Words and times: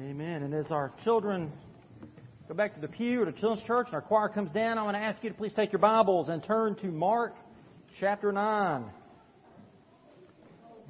Amen. 0.00 0.42
And 0.42 0.54
as 0.54 0.70
our 0.70 0.90
children 1.04 1.52
go 2.48 2.54
back 2.54 2.74
to 2.74 2.80
the 2.80 2.88
pew 2.88 3.20
or 3.20 3.26
the 3.26 3.32
children's 3.32 3.66
church 3.66 3.88
and 3.88 3.94
our 3.94 4.00
choir 4.00 4.30
comes 4.30 4.50
down, 4.52 4.78
I 4.78 4.84
want 4.84 4.96
to 4.96 5.02
ask 5.02 5.22
you 5.22 5.28
to 5.28 5.36
please 5.36 5.52
take 5.54 5.70
your 5.70 5.80
Bibles 5.80 6.30
and 6.30 6.42
turn 6.42 6.76
to 6.76 6.86
Mark 6.86 7.34
chapter 8.00 8.32
9. 8.32 8.84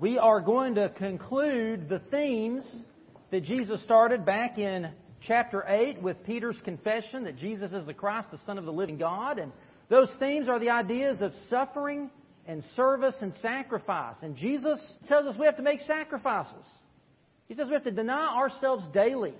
We 0.00 0.18
are 0.18 0.40
going 0.40 0.76
to 0.76 0.88
conclude 0.90 1.88
the 1.88 1.98
themes 2.12 2.64
that 3.32 3.42
Jesus 3.42 3.82
started 3.82 4.24
back 4.24 4.58
in 4.58 4.90
chapter 5.26 5.64
8 5.66 6.00
with 6.00 6.22
Peter's 6.24 6.60
confession 6.64 7.24
that 7.24 7.36
Jesus 7.36 7.72
is 7.72 7.84
the 7.84 7.94
Christ, 7.94 8.30
the 8.30 8.38
Son 8.46 8.56
of 8.56 8.64
the 8.64 8.72
living 8.72 8.98
God. 8.98 9.40
And 9.40 9.50
those 9.88 10.10
themes 10.20 10.48
are 10.48 10.60
the 10.60 10.70
ideas 10.70 11.22
of 11.22 11.32
suffering 11.50 12.08
and 12.46 12.62
service 12.76 13.16
and 13.20 13.32
sacrifice. 13.42 14.16
And 14.22 14.36
Jesus 14.36 14.94
tells 15.08 15.26
us 15.26 15.36
we 15.36 15.46
have 15.46 15.56
to 15.56 15.62
make 15.62 15.80
sacrifices. 15.80 16.64
He 17.48 17.54
says 17.54 17.68
we 17.68 17.74
have 17.74 17.84
to 17.84 17.90
deny 17.90 18.36
ourselves 18.36 18.84
daily. 18.92 19.34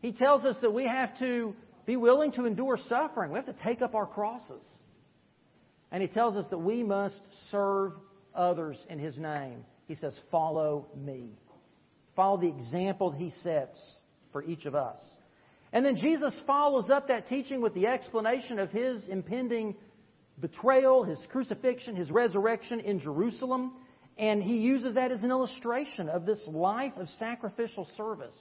He 0.00 0.12
tells 0.12 0.44
us 0.44 0.56
that 0.62 0.72
we 0.72 0.86
have 0.86 1.18
to 1.18 1.54
be 1.86 1.96
willing 1.96 2.32
to 2.32 2.44
endure 2.44 2.78
suffering. 2.88 3.30
We 3.32 3.36
have 3.36 3.46
to 3.46 3.62
take 3.64 3.82
up 3.82 3.94
our 3.94 4.06
crosses. 4.06 4.62
And 5.90 6.02
he 6.02 6.08
tells 6.08 6.36
us 6.36 6.44
that 6.50 6.58
we 6.58 6.82
must 6.82 7.20
serve 7.50 7.92
others 8.34 8.76
in 8.88 8.98
his 8.98 9.16
name. 9.16 9.64
He 9.86 9.94
says, 9.94 10.18
Follow 10.30 10.86
me. 10.96 11.30
Follow 12.14 12.38
the 12.38 12.48
example 12.48 13.10
he 13.10 13.30
sets 13.42 13.78
for 14.32 14.42
each 14.42 14.66
of 14.66 14.74
us. 14.74 14.98
And 15.72 15.84
then 15.84 15.96
Jesus 15.96 16.34
follows 16.46 16.90
up 16.90 17.08
that 17.08 17.28
teaching 17.28 17.60
with 17.60 17.74
the 17.74 17.86
explanation 17.86 18.58
of 18.58 18.70
his 18.70 19.02
impending 19.08 19.74
betrayal, 20.40 21.04
his 21.04 21.18
crucifixion, 21.30 21.96
his 21.96 22.10
resurrection 22.10 22.80
in 22.80 23.00
Jerusalem. 23.00 23.72
And 24.18 24.42
he 24.42 24.56
uses 24.56 24.94
that 24.94 25.12
as 25.12 25.22
an 25.22 25.30
illustration 25.30 26.08
of 26.08 26.26
this 26.26 26.40
life 26.48 26.92
of 26.96 27.08
sacrificial 27.18 27.88
service 27.96 28.34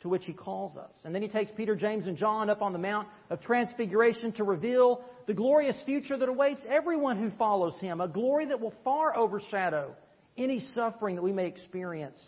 to 0.00 0.08
which 0.08 0.24
he 0.26 0.32
calls 0.32 0.76
us. 0.76 0.92
And 1.04 1.14
then 1.14 1.22
he 1.22 1.28
takes 1.28 1.50
Peter, 1.56 1.74
James, 1.74 2.06
and 2.06 2.16
John 2.16 2.50
up 2.50 2.62
on 2.62 2.72
the 2.72 2.78
Mount 2.78 3.08
of 3.30 3.40
Transfiguration 3.40 4.32
to 4.32 4.44
reveal 4.44 5.02
the 5.26 5.34
glorious 5.34 5.76
future 5.86 6.16
that 6.16 6.28
awaits 6.28 6.60
everyone 6.68 7.18
who 7.18 7.30
follows 7.36 7.78
him, 7.80 8.00
a 8.00 8.08
glory 8.08 8.46
that 8.46 8.60
will 8.60 8.74
far 8.84 9.16
overshadow 9.16 9.94
any 10.36 10.60
suffering 10.74 11.16
that 11.16 11.22
we 11.22 11.32
may 11.32 11.46
experience 11.46 12.18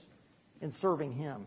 in 0.61 0.73
serving 0.81 1.13
him. 1.13 1.47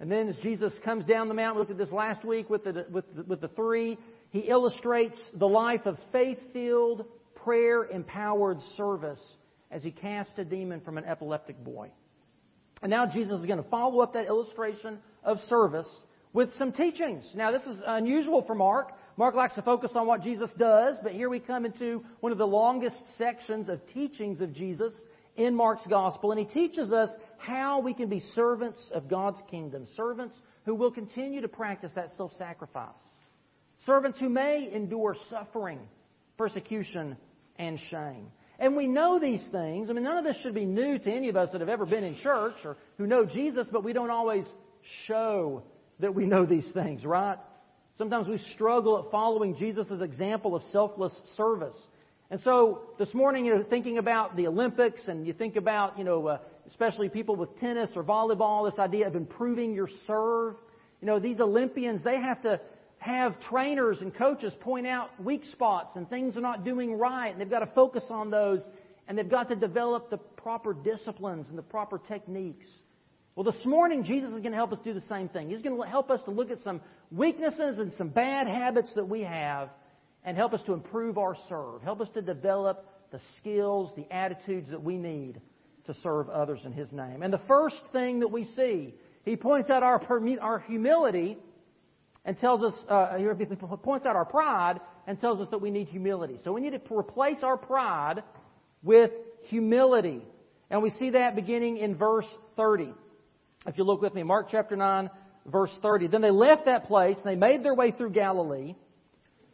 And 0.00 0.10
then 0.10 0.28
as 0.28 0.36
Jesus 0.38 0.72
comes 0.84 1.04
down 1.04 1.28
the 1.28 1.34
mountain, 1.34 1.56
we 1.56 1.60
looked 1.60 1.70
at 1.72 1.78
this 1.78 1.92
last 1.92 2.24
week 2.24 2.50
with 2.50 2.64
the, 2.64 2.86
with 2.90 3.04
the, 3.14 3.22
with 3.22 3.40
the 3.40 3.48
three, 3.48 3.98
he 4.30 4.40
illustrates 4.40 5.20
the 5.34 5.48
life 5.48 5.86
of 5.86 5.98
faith 6.10 6.38
filled, 6.52 7.04
prayer 7.36 7.84
empowered 7.84 8.60
service 8.76 9.20
as 9.70 9.82
he 9.82 9.90
cast 9.90 10.38
a 10.38 10.44
demon 10.44 10.80
from 10.80 10.98
an 10.98 11.04
epileptic 11.04 11.62
boy. 11.62 11.90
And 12.82 12.90
now 12.90 13.06
Jesus 13.06 13.40
is 13.40 13.46
going 13.46 13.62
to 13.62 13.68
follow 13.68 14.00
up 14.00 14.14
that 14.14 14.26
illustration 14.26 14.98
of 15.24 15.38
service 15.48 15.88
with 16.32 16.52
some 16.54 16.72
teachings. 16.72 17.24
Now, 17.34 17.50
this 17.50 17.62
is 17.62 17.80
unusual 17.86 18.42
for 18.42 18.54
Mark. 18.54 18.92
Mark 19.16 19.34
likes 19.34 19.54
to 19.54 19.62
focus 19.62 19.92
on 19.94 20.06
what 20.06 20.22
Jesus 20.22 20.50
does, 20.58 20.98
but 21.02 21.12
here 21.12 21.28
we 21.28 21.40
come 21.40 21.64
into 21.64 22.04
one 22.20 22.30
of 22.30 22.38
the 22.38 22.46
longest 22.46 23.00
sections 23.16 23.68
of 23.68 23.80
teachings 23.92 24.40
of 24.40 24.54
Jesus 24.54 24.92
in 25.36 25.54
Mark's 25.54 25.86
gospel, 25.86 26.32
and 26.32 26.40
he 26.40 26.46
teaches 26.46 26.92
us 26.92 27.08
how 27.38 27.80
we 27.80 27.94
can 27.94 28.08
be 28.08 28.20
servants 28.34 28.78
of 28.92 29.08
God's 29.08 29.40
kingdom, 29.50 29.86
servants 29.96 30.34
who 30.64 30.74
will 30.74 30.90
continue 30.90 31.40
to 31.40 31.48
practice 31.48 31.92
that 31.94 32.10
self 32.16 32.32
sacrifice, 32.38 32.88
servants 33.86 34.18
who 34.18 34.28
may 34.28 34.70
endure 34.72 35.16
suffering, 35.30 35.80
persecution, 36.36 37.16
and 37.56 37.78
shame. 37.90 38.30
And 38.58 38.76
we 38.76 38.86
know 38.86 39.20
these 39.20 39.46
things. 39.52 39.88
I 39.88 39.92
mean, 39.92 40.04
none 40.04 40.18
of 40.18 40.24
this 40.24 40.36
should 40.42 40.54
be 40.54 40.64
new 40.64 40.98
to 40.98 41.12
any 41.12 41.28
of 41.28 41.36
us 41.36 41.50
that 41.52 41.60
have 41.60 41.68
ever 41.68 41.86
been 41.86 42.02
in 42.02 42.16
church 42.16 42.54
or 42.64 42.76
who 42.96 43.06
know 43.06 43.24
Jesus, 43.24 43.68
but 43.70 43.84
we 43.84 43.92
don't 43.92 44.10
always 44.10 44.44
show 45.06 45.62
that 46.00 46.14
we 46.14 46.26
know 46.26 46.44
these 46.44 46.68
things, 46.72 47.04
right? 47.04 47.38
Sometimes 47.98 48.28
we 48.28 48.38
struggle 48.54 48.98
at 49.04 49.10
following 49.10 49.56
Jesus' 49.56 50.00
example 50.00 50.56
of 50.56 50.62
selfless 50.64 51.14
service. 51.36 51.74
And 52.30 52.40
so 52.40 52.82
this 52.98 53.14
morning, 53.14 53.44
you 53.44 53.54
know, 53.54 53.64
thinking 53.64 53.98
about 53.98 54.36
the 54.36 54.46
Olympics 54.48 55.00
and 55.06 55.26
you 55.26 55.32
think 55.32 55.56
about, 55.56 55.96
you 55.96 56.04
know, 56.04 56.26
uh, 56.26 56.38
especially 56.66 57.08
people 57.08 57.36
with 57.36 57.56
tennis 57.58 57.90
or 57.96 58.04
volleyball, 58.04 58.70
this 58.70 58.78
idea 58.78 59.06
of 59.06 59.16
improving 59.16 59.72
your 59.72 59.88
serve. 60.06 60.56
You 61.00 61.06
know, 61.06 61.18
these 61.18 61.40
Olympians, 61.40 62.04
they 62.04 62.20
have 62.20 62.42
to 62.42 62.60
have 62.98 63.40
trainers 63.40 64.00
and 64.00 64.14
coaches 64.14 64.52
point 64.60 64.86
out 64.86 65.10
weak 65.22 65.44
spots 65.52 65.96
and 65.96 66.08
things 66.08 66.34
they're 66.34 66.42
not 66.42 66.64
doing 66.64 66.94
right, 66.94 67.30
and 67.30 67.40
they've 67.40 67.50
got 67.50 67.60
to 67.60 67.70
focus 67.74 68.04
on 68.10 68.30
those, 68.30 68.60
and 69.06 69.16
they've 69.16 69.28
got 69.28 69.48
to 69.48 69.56
develop 69.56 70.10
the 70.10 70.16
proper 70.18 70.74
disciplines 70.74 71.48
and 71.48 71.56
the 71.56 71.62
proper 71.62 71.98
techniques. 71.98 72.66
Well, 73.36 73.44
this 73.44 73.64
morning, 73.64 74.02
Jesus 74.02 74.30
is 74.30 74.40
going 74.40 74.50
to 74.50 74.56
help 74.56 74.72
us 74.72 74.80
do 74.82 74.92
the 74.92 75.00
same 75.02 75.28
thing. 75.28 75.48
He's 75.48 75.62
going 75.62 75.80
to 75.80 75.88
help 75.88 76.10
us 76.10 76.20
to 76.24 76.32
look 76.32 76.50
at 76.50 76.58
some 76.64 76.80
weaknesses 77.12 77.78
and 77.78 77.92
some 77.92 78.08
bad 78.08 78.48
habits 78.48 78.92
that 78.96 79.08
we 79.08 79.20
have 79.22 79.70
and 80.24 80.36
help 80.36 80.52
us 80.52 80.60
to 80.66 80.72
improve 80.72 81.18
our 81.18 81.36
serve. 81.48 81.80
Help 81.82 82.00
us 82.00 82.08
to 82.14 82.20
develop 82.20 82.84
the 83.12 83.20
skills, 83.38 83.92
the 83.96 84.12
attitudes 84.12 84.70
that 84.70 84.82
we 84.82 84.98
need 84.98 85.40
to 85.86 85.94
serve 85.94 86.28
others 86.28 86.60
in 86.64 86.72
His 86.72 86.92
name. 86.92 87.22
And 87.22 87.32
the 87.32 87.40
first 87.46 87.80
thing 87.92 88.20
that 88.20 88.28
we 88.32 88.44
see, 88.56 88.92
He 89.24 89.36
points 89.36 89.70
out 89.70 89.84
our, 89.84 90.02
our 90.40 90.58
humility 90.58 91.38
and 92.28 92.36
tells 92.36 92.62
us, 92.62 92.74
uh, 92.90 93.16
he 93.16 93.24
points 93.82 94.04
out 94.04 94.14
our 94.14 94.26
pride 94.26 94.80
and 95.06 95.18
tells 95.18 95.40
us 95.40 95.48
that 95.50 95.62
we 95.62 95.70
need 95.70 95.88
humility. 95.88 96.36
So 96.44 96.52
we 96.52 96.60
need 96.60 96.72
to 96.72 96.94
replace 96.94 97.38
our 97.42 97.56
pride 97.56 98.22
with 98.82 99.12
humility. 99.44 100.20
And 100.68 100.82
we 100.82 100.90
see 100.98 101.08
that 101.10 101.34
beginning 101.34 101.78
in 101.78 101.96
verse 101.96 102.26
30. 102.54 102.92
If 103.66 103.78
you 103.78 103.84
look 103.84 104.02
with 104.02 104.12
me, 104.12 104.24
Mark 104.24 104.48
chapter 104.50 104.76
9, 104.76 105.08
verse 105.46 105.74
30. 105.80 106.08
Then 106.08 106.20
they 106.20 106.30
left 106.30 106.66
that 106.66 106.84
place 106.84 107.16
and 107.16 107.24
they 107.24 107.34
made 107.34 107.64
their 107.64 107.74
way 107.74 107.92
through 107.92 108.10
Galilee. 108.10 108.74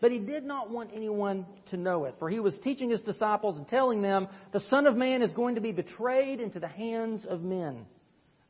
But 0.01 0.11
he 0.11 0.19
did 0.19 0.43
not 0.43 0.69
want 0.69 0.91
anyone 0.93 1.47
to 1.71 1.77
know 1.77 2.07
it, 2.07 2.17
for 2.19 2.29
he 2.29 2.41
was 2.41 2.59
teaching 2.65 2.91
his 2.91 3.03
disciples 3.03 3.57
and 3.57 3.69
telling 3.69 4.03
them, 4.03 4.27
The 4.53 4.59
Son 4.69 4.89
of 4.89 4.97
Man 4.97 5.23
is 5.23 5.33
going 5.33 5.55
to 5.55 5.61
be 5.61 5.71
betrayed 5.71 6.41
into 6.41 6.59
the 6.59 6.67
hands 6.67 7.25
of 7.25 7.41
men. 7.41 7.87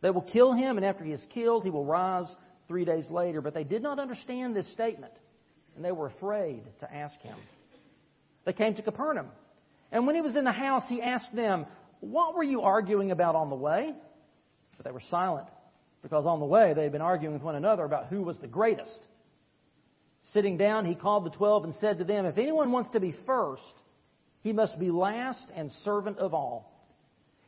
They 0.01 0.09
will 0.09 0.23
kill 0.23 0.55
him, 0.55 0.79
and 0.79 0.87
after 0.87 1.05
he 1.05 1.13
is 1.13 1.25
killed, 1.35 1.63
he 1.63 1.71
will 1.71 1.85
rise 1.85 2.27
three 2.69 2.85
days 2.85 3.11
later. 3.11 3.41
But 3.41 3.55
they 3.55 3.65
did 3.65 3.83
not 3.83 3.99
understand 3.99 4.55
this 4.55 4.71
statement, 4.73 5.13
and 5.77 5.85
they 5.85 5.93
were 5.93 6.07
afraid 6.07 6.63
to 6.81 6.95
ask 6.95 7.19
him. 7.21 7.37
They 8.45 8.53
came 8.53 8.75
to 8.75 8.83
Capernaum. 8.83 9.29
And 9.91 10.07
when 10.07 10.17
he 10.17 10.21
was 10.21 10.37
in 10.37 10.45
the 10.45 10.53
house, 10.53 10.85
he 10.89 11.01
asked 11.01 11.35
them, 11.35 11.67
What 12.01 12.35
were 12.35 12.43
you 12.43 12.63
arguing 12.63 13.11
about 13.11 13.35
on 13.35 13.51
the 13.51 13.57
way? 13.57 13.95
But 14.77 14.85
they 14.85 14.93
were 14.93 15.03
silent, 15.11 15.47
because 16.03 16.27
on 16.27 16.41
the 16.41 16.47
way 16.47 16.75
they 16.75 16.83
had 16.83 16.93
been 16.93 17.01
arguing 17.01 17.35
with 17.35 17.43
one 17.43 17.55
another 17.55 17.85
about 17.85 18.07
who 18.07 18.23
was 18.23 18.37
the 18.39 18.47
greatest. 18.47 19.07
Sitting 20.33 20.57
down, 20.57 20.87
he 20.87 20.95
called 20.95 21.25
the 21.25 21.31
twelve 21.31 21.65
and 21.65 21.75
said 21.75 21.99
to 21.99 22.05
them, 22.05 22.27
If 22.27 22.39
anyone 22.39 22.73
wants 22.73 22.91
to 22.91 23.01
be 23.01 23.15
first, 23.27 23.63
he 24.41 24.53
must 24.53 24.79
be 24.79 24.91
last 24.91 25.47
and 25.55 25.71
servant 25.85 26.19
of 26.19 26.35
all. 26.35 26.74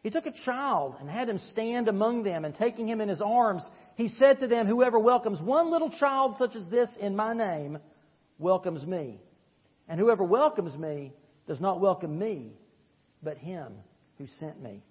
He 0.06 0.10
took 0.10 0.26
a 0.26 0.44
child 0.44 0.94
and 1.00 1.10
had 1.10 1.28
him 1.28 1.40
stand 1.50 1.88
among 1.88 2.22
them, 2.22 2.44
and 2.44 2.54
taking 2.54 2.86
him 2.86 3.00
in 3.00 3.08
his 3.08 3.20
arms, 3.20 3.68
he 3.96 4.06
said 4.06 4.38
to 4.38 4.46
them, 4.46 4.68
Whoever 4.68 5.00
welcomes 5.00 5.40
one 5.40 5.68
little 5.68 5.90
child 5.90 6.36
such 6.38 6.54
as 6.54 6.64
this 6.68 6.88
in 7.00 7.16
my 7.16 7.34
name 7.34 7.78
welcomes 8.38 8.86
me. 8.86 9.18
And 9.88 9.98
whoever 9.98 10.22
welcomes 10.22 10.76
me 10.76 11.12
does 11.48 11.60
not 11.60 11.80
welcome 11.80 12.16
me, 12.20 12.52
but 13.20 13.36
him 13.36 13.72
who 14.18 14.28
sent 14.38 14.62
me. 14.62 14.84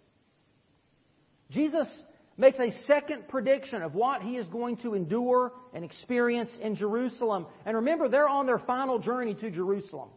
Jesus 1.49 1.87
makes 2.35 2.59
a 2.59 2.71
second 2.85 3.29
prediction 3.29 3.83
of 3.83 3.95
what 3.95 4.21
he 4.21 4.35
is 4.35 4.47
going 4.47 4.75
to 4.79 4.95
endure 4.95 5.53
and 5.73 5.85
experience 5.85 6.51
in 6.61 6.75
Jerusalem. 6.75 7.45
And 7.65 7.77
remember, 7.77 8.09
they're 8.09 8.27
on 8.27 8.47
their 8.47 8.59
final 8.59 8.99
journey 8.99 9.33
to 9.35 9.49
Jerusalem. 9.49 10.09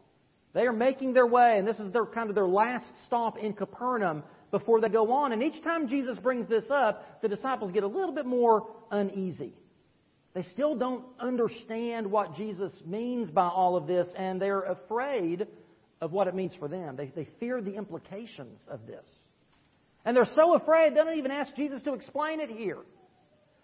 They 0.55 0.63
are 0.63 0.73
making 0.73 1.13
their 1.13 1.27
way, 1.29 1.57
and 1.57 1.69
this 1.69 1.79
is 1.79 1.93
their 1.93 2.05
kind 2.05 2.31
of 2.31 2.35
their 2.35 2.49
last 2.49 2.87
stop 3.07 3.39
in 3.39 3.53
Capernaum 3.53 4.25
before 4.51 4.81
they 4.81 4.89
go 4.89 5.13
on. 5.13 5.33
And 5.33 5.43
each 5.43 5.63
time 5.63 5.89
Jesus 5.89 6.19
brings 6.19 6.49
this 6.49 6.65
up, 6.71 7.21
the 7.23 7.29
disciples 7.29 7.73
get 7.73 7.83
a 7.83 7.89
little 7.89 8.15
bit 8.15 8.27
more 8.27 8.67
uneasy. 8.91 9.53
They 10.35 10.43
still 10.53 10.77
don't 10.77 11.05
understand 11.19 12.11
what 12.11 12.37
Jesus 12.37 12.73
means 12.87 13.31
by 13.31 13.49
all 13.49 13.77
of 13.77 13.87
this, 13.87 14.07
and 14.17 14.41
they're 14.41 14.63
afraid 14.63 15.47
of 16.01 16.13
what 16.13 16.29
it 16.29 16.35
means 16.35 16.55
for 16.59 16.69
them. 16.69 16.97
They, 16.97 17.07
they 17.07 17.29
fear 17.41 17.61
the 17.61 17.75
implications 17.75 18.61
of 18.69 18.87
this. 18.87 19.05
And 20.05 20.17
they're 20.17 20.27
so 20.37 20.55
afraid 20.55 20.93
they 20.93 20.97
don't 20.99 21.19
even 21.19 21.31
ask 21.31 21.55
Jesus 21.57 21.83
to 21.83 21.95
explain 21.95 22.41
it 22.41 22.51
here. 22.51 22.79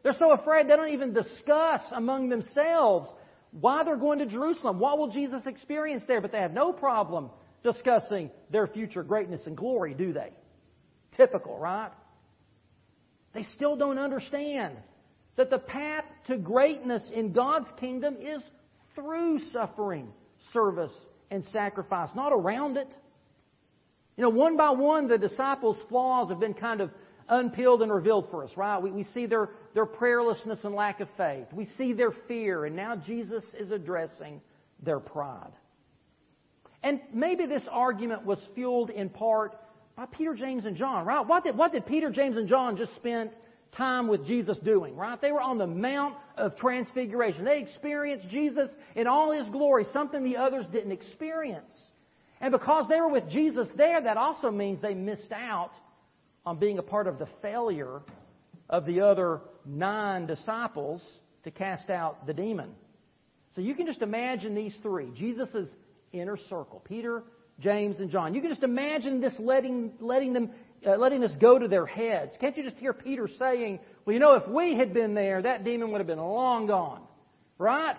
They're 0.02 0.16
so 0.18 0.32
afraid 0.32 0.68
they 0.68 0.76
don't 0.76 0.92
even 0.92 1.14
discuss 1.14 1.80
among 1.92 2.28
themselves 2.28 3.08
why 3.52 3.84
they're 3.84 3.96
going 3.96 4.18
to 4.18 4.26
Jerusalem. 4.26 4.78
What 4.78 4.98
will 4.98 5.10
Jesus 5.10 5.46
experience 5.46 6.02
there? 6.08 6.20
But 6.20 6.32
they 6.32 6.40
have 6.40 6.52
no 6.52 6.72
problem 6.72 7.30
discussing 7.62 8.30
their 8.50 8.66
future 8.66 9.02
greatness 9.02 9.42
and 9.46 9.56
glory, 9.56 9.94
do 9.94 10.12
they? 10.12 10.32
Typical, 11.16 11.58
right? 11.58 11.90
They 13.32 13.42
still 13.42 13.76
don't 13.76 13.98
understand 13.98 14.76
that 15.36 15.50
the 15.50 15.58
path 15.58 16.04
to 16.28 16.36
greatness 16.36 17.10
in 17.12 17.32
God's 17.32 17.68
kingdom 17.78 18.16
is 18.20 18.42
through 18.94 19.40
suffering, 19.52 20.08
service, 20.52 20.92
and 21.30 21.44
sacrifice, 21.52 22.10
not 22.14 22.32
around 22.32 22.76
it. 22.76 22.88
You 24.16 24.22
know, 24.22 24.30
one 24.30 24.56
by 24.56 24.70
one, 24.70 25.08
the 25.08 25.18
disciples' 25.18 25.76
flaws 25.88 26.28
have 26.28 26.38
been 26.38 26.54
kind 26.54 26.80
of 26.80 26.90
unpeeled 27.28 27.82
and 27.82 27.92
revealed 27.92 28.28
for 28.30 28.44
us, 28.44 28.50
right? 28.56 28.80
We, 28.80 28.92
we 28.92 29.02
see 29.02 29.26
their, 29.26 29.48
their 29.74 29.86
prayerlessness 29.86 30.64
and 30.64 30.74
lack 30.74 31.00
of 31.00 31.08
faith. 31.16 31.46
We 31.52 31.66
see 31.76 31.92
their 31.92 32.12
fear, 32.28 32.66
and 32.66 32.76
now 32.76 32.94
Jesus 32.94 33.42
is 33.58 33.70
addressing 33.70 34.40
their 34.82 35.00
pride. 35.00 35.52
And 36.82 37.00
maybe 37.12 37.46
this 37.46 37.64
argument 37.70 38.24
was 38.24 38.38
fueled 38.54 38.90
in 38.90 39.08
part 39.08 39.56
by 39.96 40.06
Peter, 40.06 40.34
James, 40.34 40.64
and 40.64 40.76
John, 40.76 41.04
right? 41.06 41.26
What 41.26 41.44
did, 41.44 41.56
what 41.56 41.72
did 41.72 41.86
Peter, 41.86 42.10
James, 42.10 42.36
and 42.36 42.48
John 42.48 42.76
just 42.76 42.94
spend 42.96 43.30
time 43.76 44.08
with 44.08 44.26
Jesus 44.26 44.56
doing, 44.58 44.96
right? 44.96 45.20
They 45.20 45.32
were 45.32 45.40
on 45.40 45.58
the 45.58 45.66
Mount 45.66 46.16
of 46.36 46.56
Transfiguration. 46.56 47.44
They 47.44 47.60
experienced 47.60 48.28
Jesus 48.28 48.70
in 48.94 49.06
all 49.06 49.32
His 49.32 49.48
glory, 49.48 49.84
something 49.92 50.22
the 50.24 50.36
others 50.36 50.64
didn't 50.72 50.92
experience. 50.92 51.70
And 52.40 52.52
because 52.52 52.88
they 52.88 53.00
were 53.00 53.08
with 53.08 53.28
Jesus 53.30 53.68
there, 53.76 54.00
that 54.02 54.16
also 54.16 54.50
means 54.50 54.82
they 54.82 54.94
missed 54.94 55.32
out 55.32 55.70
on 56.44 56.58
being 56.58 56.78
a 56.78 56.82
part 56.82 57.06
of 57.06 57.18
the 57.18 57.28
failure 57.40 58.02
of 58.68 58.86
the 58.86 59.00
other 59.00 59.40
nine 59.64 60.26
disciples 60.26 61.02
to 61.44 61.50
cast 61.50 61.90
out 61.90 62.26
the 62.26 62.34
demon. 62.34 62.74
So 63.54 63.60
you 63.60 63.74
can 63.74 63.86
just 63.86 64.02
imagine 64.02 64.54
these 64.54 64.74
three 64.82 65.10
Jesus' 65.14 65.68
inner 66.12 66.36
circle 66.48 66.82
Peter, 66.84 67.22
James, 67.60 67.98
and 67.98 68.10
John. 68.10 68.34
You 68.34 68.40
can 68.40 68.50
just 68.50 68.62
imagine 68.62 69.20
this 69.20 69.34
letting, 69.38 69.92
letting 70.00 70.32
them. 70.32 70.50
Uh, 70.86 70.98
letting 70.98 71.22
this 71.22 71.34
go 71.40 71.58
to 71.58 71.66
their 71.66 71.86
heads. 71.86 72.36
Can't 72.38 72.54
you 72.58 72.62
just 72.62 72.76
hear 72.76 72.92
Peter 72.92 73.26
saying, 73.38 73.80
Well, 74.04 74.12
you 74.12 74.20
know, 74.20 74.34
if 74.34 74.46
we 74.46 74.76
had 74.76 74.92
been 74.92 75.14
there, 75.14 75.40
that 75.40 75.64
demon 75.64 75.90
would 75.92 75.98
have 75.98 76.06
been 76.06 76.18
long 76.18 76.66
gone. 76.66 77.00
Right? 77.56 77.96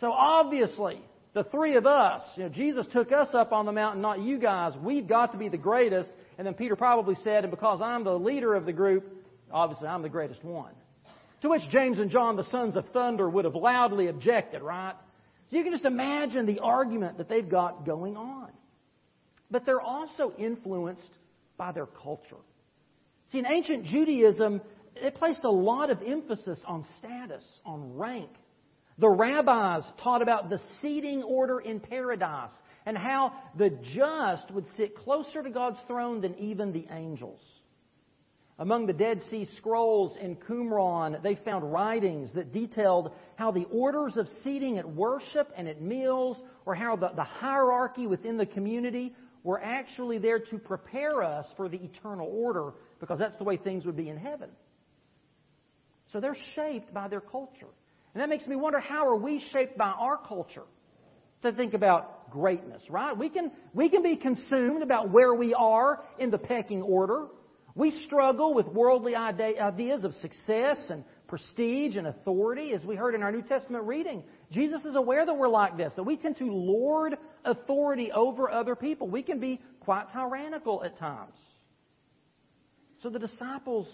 So 0.00 0.12
obviously, 0.12 1.00
the 1.34 1.44
three 1.44 1.76
of 1.76 1.86
us, 1.86 2.22
you 2.36 2.44
know, 2.44 2.48
Jesus 2.48 2.86
took 2.92 3.10
us 3.10 3.28
up 3.32 3.52
on 3.52 3.66
the 3.66 3.72
mountain, 3.72 4.00
not 4.00 4.20
you 4.20 4.38
guys. 4.38 4.72
We've 4.80 5.06
got 5.06 5.32
to 5.32 5.38
be 5.38 5.48
the 5.48 5.56
greatest. 5.56 6.08
And 6.38 6.46
then 6.46 6.54
Peter 6.54 6.76
probably 6.76 7.16
said, 7.24 7.44
and 7.44 7.50
because 7.50 7.80
I'm 7.80 8.04
the 8.04 8.18
leader 8.18 8.54
of 8.54 8.66
the 8.66 8.72
group, 8.72 9.04
obviously 9.50 9.88
I'm 9.88 10.02
the 10.02 10.08
greatest 10.08 10.44
one. 10.44 10.72
To 11.42 11.48
which 11.48 11.62
James 11.70 11.98
and 11.98 12.10
John, 12.10 12.36
the 12.36 12.48
sons 12.50 12.76
of 12.76 12.88
thunder, 12.90 13.28
would 13.28 13.44
have 13.44 13.54
loudly 13.54 14.06
objected, 14.06 14.62
right? 14.62 14.94
So 15.50 15.56
you 15.56 15.62
can 15.62 15.72
just 15.72 15.84
imagine 15.84 16.46
the 16.46 16.60
argument 16.60 17.18
that 17.18 17.28
they've 17.28 17.48
got 17.48 17.84
going 17.84 18.16
on. 18.16 18.43
But 19.50 19.66
they're 19.66 19.80
also 19.80 20.32
influenced 20.38 21.02
by 21.56 21.72
their 21.72 21.86
culture. 21.86 22.42
See, 23.30 23.38
in 23.38 23.46
ancient 23.46 23.84
Judaism, 23.84 24.60
it 24.96 25.14
placed 25.14 25.44
a 25.44 25.50
lot 25.50 25.90
of 25.90 26.02
emphasis 26.02 26.58
on 26.66 26.84
status, 26.98 27.44
on 27.64 27.96
rank. 27.96 28.30
The 28.98 29.08
rabbis 29.08 29.84
taught 30.02 30.22
about 30.22 30.50
the 30.50 30.60
seating 30.80 31.22
order 31.22 31.58
in 31.60 31.80
paradise 31.80 32.52
and 32.86 32.96
how 32.96 33.32
the 33.58 33.70
just 33.94 34.50
would 34.52 34.66
sit 34.76 34.96
closer 34.96 35.42
to 35.42 35.50
God's 35.50 35.78
throne 35.86 36.20
than 36.20 36.34
even 36.36 36.72
the 36.72 36.86
angels. 36.90 37.40
Among 38.56 38.86
the 38.86 38.92
Dead 38.92 39.20
Sea 39.30 39.48
Scrolls 39.56 40.16
in 40.20 40.36
Qumran, 40.36 41.20
they 41.22 41.34
found 41.34 41.72
writings 41.72 42.32
that 42.34 42.52
detailed 42.52 43.10
how 43.34 43.50
the 43.50 43.64
orders 43.64 44.16
of 44.16 44.28
seating 44.44 44.78
at 44.78 44.88
worship 44.88 45.50
and 45.56 45.66
at 45.66 45.82
meals, 45.82 46.36
or 46.64 46.76
how 46.76 46.94
the, 46.94 47.10
the 47.16 47.24
hierarchy 47.24 48.06
within 48.06 48.36
the 48.36 48.46
community 48.46 49.12
were 49.44 49.62
actually 49.62 50.18
there 50.18 50.40
to 50.40 50.58
prepare 50.58 51.22
us 51.22 51.46
for 51.56 51.68
the 51.68 51.76
eternal 51.76 52.26
order, 52.28 52.72
because 52.98 53.20
that's 53.20 53.38
the 53.38 53.44
way 53.44 53.56
things 53.56 53.86
would 53.86 53.96
be 53.96 54.08
in 54.08 54.16
heaven. 54.16 54.50
So 56.12 56.20
they're 56.20 56.36
shaped 56.56 56.92
by 56.92 57.06
their 57.08 57.20
culture. 57.20 57.68
And 58.14 58.22
that 58.22 58.28
makes 58.28 58.46
me 58.46 58.56
wonder 58.56 58.80
how 58.80 59.06
are 59.06 59.16
we 59.16 59.44
shaped 59.52 59.78
by 59.78 59.90
our 59.90 60.16
culture? 60.16 60.64
to 61.44 61.52
think 61.52 61.74
about 61.74 62.30
greatness, 62.30 62.82
right? 62.88 63.16
We 63.16 63.28
can, 63.28 63.52
we 63.72 63.88
can 63.88 64.02
be 64.02 64.16
consumed 64.16 64.82
about 64.82 65.10
where 65.10 65.34
we 65.34 65.54
are 65.54 66.02
in 66.18 66.30
the 66.30 66.38
pecking 66.38 66.82
order. 66.82 67.26
We 67.74 67.90
struggle 68.06 68.54
with 68.54 68.66
worldly 68.66 69.14
ideas 69.14 70.04
of 70.04 70.14
success 70.14 70.78
and 70.88 71.04
prestige 71.28 71.96
and 71.96 72.06
authority, 72.06 72.72
as 72.72 72.84
we 72.84 72.96
heard 72.96 73.14
in 73.14 73.22
our 73.22 73.30
New 73.30 73.42
Testament 73.42 73.84
reading. 73.84 74.24
Jesus 74.50 74.84
is 74.84 74.96
aware 74.96 75.24
that 75.24 75.34
we're 75.34 75.48
like 75.48 75.76
this, 75.76 75.92
that 75.96 76.02
we 76.02 76.16
tend 76.16 76.36
to 76.36 76.44
lord 76.44 77.16
authority 77.44 78.12
over 78.12 78.50
other 78.50 78.76
people. 78.76 79.08
We 79.08 79.22
can 79.22 79.40
be 79.40 79.60
quite 79.80 80.06
tyrannical 80.12 80.82
at 80.84 80.98
times. 80.98 81.36
So 83.02 83.10
the 83.10 83.18
disciples 83.18 83.88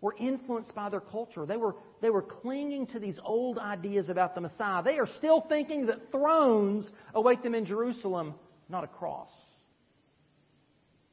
were 0.00 0.14
influenced 0.18 0.74
by 0.74 0.88
their 0.88 1.00
culture. 1.00 1.46
They 1.46 1.56
were, 1.56 1.74
they 2.00 2.10
were 2.10 2.22
clinging 2.22 2.86
to 2.88 2.98
these 2.98 3.16
old 3.24 3.58
ideas 3.58 4.08
about 4.08 4.34
the 4.34 4.40
Messiah. 4.40 4.82
They 4.82 4.98
are 4.98 5.08
still 5.18 5.40
thinking 5.48 5.86
that 5.86 6.12
thrones 6.12 6.88
await 7.14 7.42
them 7.42 7.54
in 7.54 7.64
Jerusalem, 7.64 8.34
not 8.68 8.84
a 8.84 8.88
cross. 8.88 9.30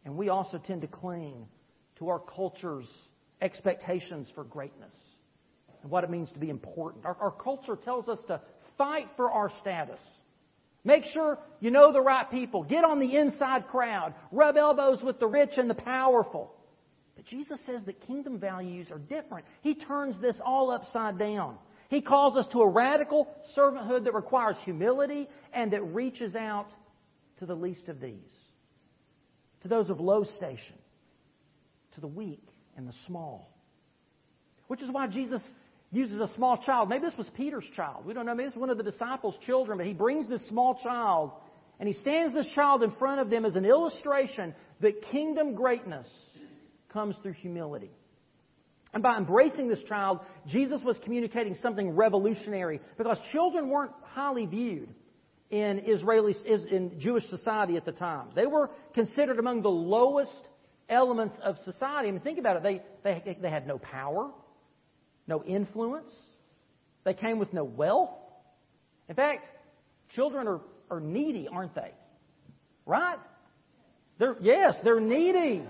And 0.06 0.18
we 0.18 0.30
also 0.30 0.58
tend 0.58 0.81
to 0.81 0.88
cling 0.88 1.48
to 2.00 2.10
our 2.10 2.20
culture's 2.20 2.88
expectations 3.42 4.28
for 4.36 4.44
greatness 4.44 4.92
and 5.81 5.90
what 5.90 6.04
it 6.04 6.10
means 6.10 6.31
to 6.34 6.40
be 6.40 6.50
important. 6.50 7.06
Our, 7.06 7.16
our 7.20 7.31
culture 7.31 7.75
tells 7.75 8.08
us 8.10 8.20
to 8.28 8.42
fight 8.78 9.08
for 9.16 9.31
our 9.31 9.52
status. 9.62 10.00
Make 10.84 11.06
sure 11.06 11.40
you 11.60 11.72
know 11.72 11.94
the 11.94 12.02
right 12.02 12.30
people. 12.30 12.64
Get 12.64 12.84
on 12.84 13.00
the 13.00 13.16
inside 13.16 13.68
crowd. 13.68 14.14
Rub 14.31 14.58
elbows 14.58 15.02
with 15.02 15.20
the 15.20 15.28
rich 15.28 15.52
and 15.58 15.70
the 15.70 15.75
powerful. 15.75 16.54
But 17.16 17.25
Jesus 17.25 17.60
says 17.66 17.81
that 17.86 18.06
kingdom 18.06 18.40
values 18.40 18.88
are 18.92 18.98
different. 18.98 19.46
He 19.62 19.75
turns 19.75 20.20
this 20.20 20.36
all 20.44 20.72
upside 20.72 21.18
down. 21.18 21.58
He 21.90 22.02
calls 22.02 22.36
us 22.36 22.48
to 22.52 22.62
a 22.62 22.68
radical 22.68 23.28
servanthood 23.56 24.06
that 24.06 24.14
requires 24.14 24.56
humility 24.66 25.30
and 25.54 25.72
that 25.72 25.84
reaches 25.84 26.36
out 26.36 26.68
to 27.40 27.46
the 27.46 27.56
least 27.56 27.88
of 27.88 28.00
these, 28.00 28.18
to 29.62 29.68
those 29.68 29.90
of 29.90 30.00
low 30.00 30.24
station, 30.24 30.78
to 31.96 32.02
the 32.02 32.08
weak 32.08 32.44
and 32.75 32.88
the 32.88 32.94
small. 33.06 33.54
Which 34.68 34.81
is 34.81 34.90
why 34.90 35.08
Jesus 35.08 35.42
uses 35.94 36.19
a 36.19 36.34
small 36.36 36.57
child. 36.57 36.90
Maybe 36.90 37.06
this 37.06 37.18
was 37.18 37.28
Peter's 37.36 37.66
child. 37.75 38.06
We 38.06 38.13
don't 38.13 38.25
know. 38.25 38.34
Maybe 38.34 38.48
this 38.48 38.56
is 38.56 38.60
one 38.60 38.69
of 38.69 38.78
the 38.78 38.84
disciples' 38.84 39.36
children, 39.45 39.78
but 39.78 39.88
he 39.88 39.94
brings 39.94 40.28
this 40.28 40.45
small 40.48 40.80
child 40.84 41.31
and 41.80 41.88
he 41.88 42.00
stands 42.01 42.34
this 42.34 42.48
child 42.56 42.84
in 42.84 42.92
front 42.92 43.19
of 43.22 43.30
them 43.30 43.45
as 43.45 43.56
an 43.56 43.66
illustration 43.66 44.54
that 44.81 45.01
kingdom 45.12 45.56
greatness 45.56 46.07
comes 46.90 47.16
through 47.22 47.34
humility. 47.34 47.92
And 48.94 49.01
by 49.01 49.18
embracing 49.18 49.69
this 49.69 49.84
child, 49.84 50.19
Jesus 50.48 50.81
was 50.84 50.98
communicating 51.04 51.56
something 51.62 51.96
revolutionary 51.96 52.80
because 52.98 53.18
children 53.31 53.69
weren't 53.69 53.92
highly 54.04 54.46
viewed 54.46 54.89
in 55.50 55.84
Israeli, 55.86 56.36
in 56.46 57.00
Jewish 57.00 57.28
society 57.30 57.75
at 57.75 57.86
the 57.86 57.92
time. 57.92 58.28
They 58.36 58.46
were 58.46 58.69
considered 58.94 59.39
among 59.39 59.63
the 59.63 59.69
lowest 59.69 60.31
elements 60.89 61.36
of 61.44 61.57
society. 61.66 62.10
I 62.10 62.12
mean, 62.12 62.22
think 62.22 62.39
about 62.39 62.57
it. 62.57 62.63
They, 62.63 62.81
they, 63.04 63.38
they 63.42 63.50
had 63.50 63.68
no 63.68 63.80
power, 63.80 64.30
no 65.28 65.44
influence. 65.44 66.12
They 67.04 67.13
came 67.13 67.39
with 67.39 67.53
no 67.53 67.63
wealth. 67.63 68.12
In 69.10 69.15
fact, 69.15 69.46
children 70.15 70.48
are, 70.48 70.62
are 70.89 71.00
needy, 71.00 71.48
aren't 71.48 71.75
they? 71.75 71.92
Right? 72.86 73.20
They're, 74.20 74.38
yes, 74.42 74.75
they're 74.84 75.00
needy. 75.00 75.63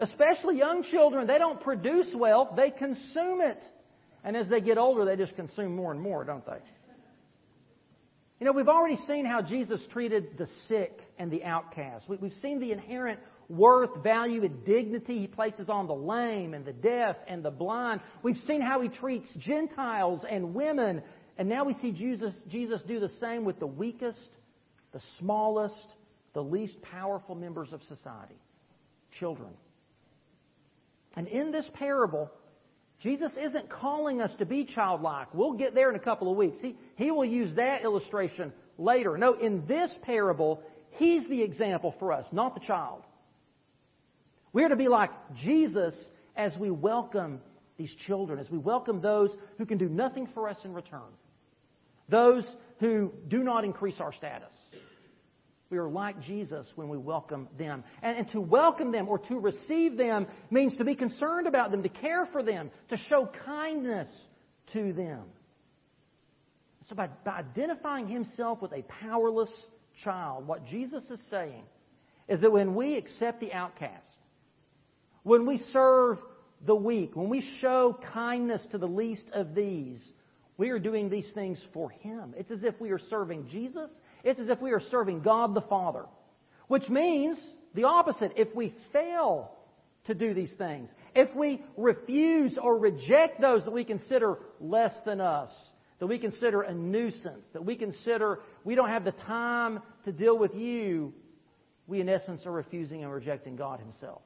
Especially 0.00 0.58
young 0.58 0.82
children, 0.84 1.26
they 1.26 1.38
don't 1.38 1.60
produce 1.60 2.08
wealth, 2.14 2.50
they 2.56 2.70
consume 2.70 3.40
it. 3.40 3.62
And 4.24 4.36
as 4.36 4.48
they 4.48 4.60
get 4.60 4.78
older, 4.78 5.04
they 5.04 5.16
just 5.16 5.36
consume 5.36 5.76
more 5.76 5.92
and 5.92 6.00
more, 6.00 6.24
don't 6.24 6.44
they? 6.44 6.58
You 8.40 8.46
know, 8.46 8.52
we've 8.52 8.68
already 8.68 8.98
seen 9.06 9.24
how 9.24 9.42
Jesus 9.42 9.80
treated 9.92 10.36
the 10.36 10.48
sick 10.68 10.98
and 11.18 11.30
the 11.30 11.44
outcast. 11.44 12.06
We've 12.08 12.32
seen 12.42 12.58
the 12.58 12.72
inherent 12.72 13.20
worth, 13.48 14.02
value, 14.02 14.44
and 14.44 14.64
dignity 14.64 15.20
he 15.20 15.26
places 15.26 15.68
on 15.68 15.86
the 15.86 15.94
lame 15.94 16.54
and 16.54 16.64
the 16.64 16.72
deaf 16.72 17.16
and 17.26 17.44
the 17.44 17.50
blind. 17.50 18.00
We've 18.22 18.40
seen 18.46 18.60
how 18.60 18.80
he 18.80 18.88
treats 18.88 19.28
Gentiles 19.38 20.24
and 20.28 20.54
women. 20.54 21.02
And 21.36 21.48
now 21.48 21.64
we 21.64 21.74
see 21.74 21.92
Jesus, 21.92 22.34
Jesus 22.48 22.80
do 22.86 23.00
the 23.00 23.10
same 23.20 23.44
with 23.44 23.58
the 23.58 23.66
weakest, 23.66 24.18
the 24.92 25.00
smallest, 25.18 25.86
the 26.32 26.42
least 26.42 26.80
powerful 26.82 27.34
members 27.34 27.72
of 27.72 27.80
society 27.82 28.36
children. 29.18 29.50
And 31.16 31.28
in 31.28 31.52
this 31.52 31.68
parable, 31.74 32.30
Jesus 33.00 33.32
isn't 33.40 33.70
calling 33.70 34.20
us 34.20 34.30
to 34.38 34.46
be 34.46 34.64
childlike. 34.64 35.28
We'll 35.32 35.52
get 35.52 35.74
there 35.74 35.90
in 35.90 35.96
a 35.96 36.00
couple 36.00 36.30
of 36.30 36.36
weeks. 36.36 36.56
He, 36.60 36.76
he 36.96 37.10
will 37.10 37.24
use 37.24 37.54
that 37.56 37.82
illustration 37.82 38.52
later. 38.78 39.16
No, 39.16 39.34
in 39.34 39.66
this 39.66 39.90
parable, 40.02 40.62
He's 40.96 41.28
the 41.28 41.42
example 41.42 41.94
for 41.98 42.12
us, 42.12 42.24
not 42.32 42.54
the 42.54 42.60
child. 42.60 43.02
We 44.54 44.62
are 44.62 44.68
to 44.68 44.76
be 44.76 44.88
like 44.88 45.10
Jesus 45.34 45.94
as 46.36 46.56
we 46.56 46.70
welcome 46.70 47.40
these 47.76 47.92
children, 48.06 48.38
as 48.38 48.48
we 48.48 48.56
welcome 48.56 49.00
those 49.00 49.36
who 49.58 49.66
can 49.66 49.78
do 49.78 49.88
nothing 49.88 50.28
for 50.32 50.48
us 50.48 50.56
in 50.64 50.72
return, 50.72 51.00
those 52.08 52.46
who 52.78 53.12
do 53.26 53.42
not 53.42 53.64
increase 53.64 53.96
our 53.98 54.12
status. 54.12 54.52
We 55.70 55.78
are 55.78 55.88
like 55.88 56.20
Jesus 56.20 56.68
when 56.76 56.88
we 56.88 56.96
welcome 56.96 57.48
them. 57.58 57.82
And, 58.00 58.16
and, 58.16 58.30
to 58.30 58.40
welcome 58.40 58.92
them 58.92 59.08
or 59.08 59.18
to 59.18 59.40
receive 59.40 59.96
them 59.96 60.28
means 60.50 60.76
to 60.76 60.84
be 60.84 60.94
concerned 60.94 61.48
about 61.48 61.72
them, 61.72 61.82
to 61.82 61.88
care 61.88 62.26
for 62.26 62.44
them, 62.44 62.70
to 62.90 62.96
show 63.08 63.28
kindness 63.44 64.08
to 64.72 64.92
them. 64.92 65.22
So, 66.88 66.94
by, 66.94 67.08
by 67.24 67.38
identifying 67.38 68.06
himself 68.06 68.62
with 68.62 68.72
a 68.72 68.82
powerless 68.82 69.50
child, 70.04 70.46
what 70.46 70.64
Jesus 70.66 71.02
is 71.10 71.18
saying 71.28 71.64
is 72.28 72.40
that 72.42 72.52
when 72.52 72.76
we 72.76 72.96
accept 72.96 73.40
the 73.40 73.52
outcast, 73.52 74.13
when 75.24 75.46
we 75.46 75.58
serve 75.72 76.18
the 76.64 76.74
weak, 76.74 77.16
when 77.16 77.28
we 77.28 77.42
show 77.60 77.98
kindness 78.12 78.64
to 78.70 78.78
the 78.78 78.86
least 78.86 79.28
of 79.32 79.54
these, 79.54 79.98
we 80.56 80.70
are 80.70 80.78
doing 80.78 81.10
these 81.10 81.28
things 81.34 81.58
for 81.72 81.90
Him. 81.90 82.34
It's 82.36 82.50
as 82.50 82.62
if 82.62 82.80
we 82.80 82.90
are 82.90 83.00
serving 83.10 83.48
Jesus. 83.48 83.90
It's 84.22 84.38
as 84.38 84.48
if 84.48 84.60
we 84.60 84.70
are 84.70 84.82
serving 84.90 85.22
God 85.22 85.54
the 85.54 85.62
Father. 85.62 86.04
Which 86.68 86.88
means 86.88 87.38
the 87.74 87.84
opposite. 87.84 88.32
If 88.36 88.54
we 88.54 88.74
fail 88.92 89.50
to 90.04 90.14
do 90.14 90.32
these 90.32 90.52
things, 90.56 90.88
if 91.14 91.34
we 91.34 91.62
refuse 91.76 92.56
or 92.60 92.78
reject 92.78 93.40
those 93.40 93.64
that 93.64 93.72
we 93.72 93.84
consider 93.84 94.38
less 94.60 94.94
than 95.04 95.20
us, 95.20 95.50
that 95.98 96.06
we 96.06 96.18
consider 96.18 96.62
a 96.62 96.74
nuisance, 96.74 97.46
that 97.52 97.64
we 97.64 97.76
consider 97.76 98.40
we 98.62 98.74
don't 98.74 98.90
have 98.90 99.04
the 99.04 99.12
time 99.12 99.80
to 100.04 100.12
deal 100.12 100.38
with 100.38 100.54
you, 100.54 101.12
we 101.86 102.00
in 102.00 102.08
essence 102.08 102.42
are 102.46 102.52
refusing 102.52 103.02
and 103.02 103.12
rejecting 103.12 103.56
God 103.56 103.80
Himself. 103.80 104.22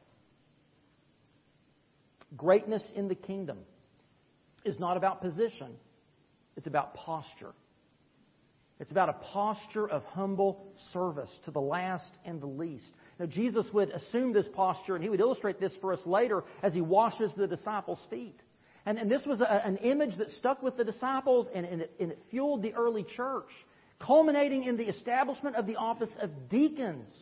Greatness 2.37 2.85
in 2.95 3.09
the 3.09 3.15
kingdom 3.15 3.59
is 4.65 4.79
not 4.79 4.97
about 4.97 5.21
position, 5.21 5.73
it's 6.57 6.67
about 6.67 6.95
posture. 6.95 7.53
It's 8.81 8.93
about 8.93 9.09
a 9.09 9.15
posture 9.15 9.89
of 9.89 10.05
humble 10.05 10.65
service 10.93 11.31
to 11.47 11.51
the 11.51 11.61
last 11.61 12.11
and 12.25 12.41
the 12.41 12.47
least. 12.47 12.85
Now, 13.19 13.27
Jesus 13.27 13.67
would 13.73 13.91
assume 13.91 14.33
this 14.33 14.47
posture, 14.55 14.95
and 14.95 15.03
he 15.03 15.11
would 15.11 15.19
illustrate 15.19 15.59
this 15.59 15.73
for 15.81 15.93
us 15.93 15.99
later 16.07 16.45
as 16.63 16.75
he 16.75 16.81
washes 16.81 17.33
the 17.37 17.49
disciples' 17.49 17.99
feet. 18.09 18.39
And, 18.87 18.97
and 18.97 19.11
this 19.11 19.27
was 19.27 19.41
a, 19.41 19.67
an 19.67 19.79
image 19.79 20.17
that 20.19 20.31
stuck 20.39 20.63
with 20.63 20.77
the 20.77 20.85
disciples, 20.85 21.49
and, 21.53 21.67
and, 21.67 21.83
it, 21.83 21.93
and 21.99 22.13
it 22.13 22.23
fueled 22.31 22.63
the 22.63 22.75
early 22.75 23.05
church, 23.17 23.49
culminating 23.99 24.63
in 24.63 24.77
the 24.77 24.89
establishment 24.89 25.57
of 25.57 25.67
the 25.67 25.75
office 25.75 26.11
of 26.23 26.49
deacons. 26.49 27.13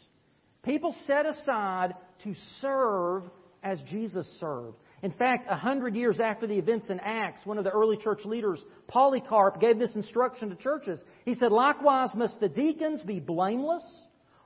People 0.62 0.94
set 1.06 1.24
aside 1.24 1.94
to 2.24 2.34
serve 2.60 3.22
as 3.62 3.80
Jesus 3.88 4.26
served. 4.38 4.76
In 5.02 5.12
fact, 5.12 5.46
a 5.50 5.56
hundred 5.56 5.94
years 5.94 6.20
after 6.20 6.46
the 6.46 6.56
events 6.56 6.88
in 6.88 7.00
Acts, 7.00 7.44
one 7.44 7.58
of 7.58 7.64
the 7.64 7.70
early 7.70 7.98
church 7.98 8.24
leaders, 8.24 8.60
Polycarp, 8.88 9.60
gave 9.60 9.78
this 9.78 9.94
instruction 9.94 10.48
to 10.48 10.56
churches. 10.56 11.00
He 11.24 11.34
said, 11.34 11.52
Likewise 11.52 12.10
must 12.14 12.40
the 12.40 12.48
deacons 12.48 13.02
be 13.02 13.20
blameless, 13.20 13.84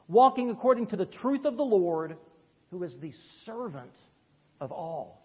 walking 0.09 0.51
according 0.51 0.89
to 0.89 0.97
the 0.97 1.07
truth 1.07 1.45
of 1.45 1.57
the 1.57 1.63
Lord, 1.63 2.17
who 2.71 2.83
is 2.83 2.93
the 3.01 3.13
servant 3.47 3.93
of 4.61 4.73
all. 4.73 5.25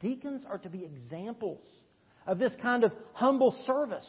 Deacons 0.00 0.44
are 0.48 0.58
to 0.58 0.70
be 0.70 0.84
examples 0.84 1.62
of 2.26 2.38
this 2.38 2.54
kind 2.62 2.84
of 2.84 2.92
humble 3.12 3.52
service. 3.66 4.08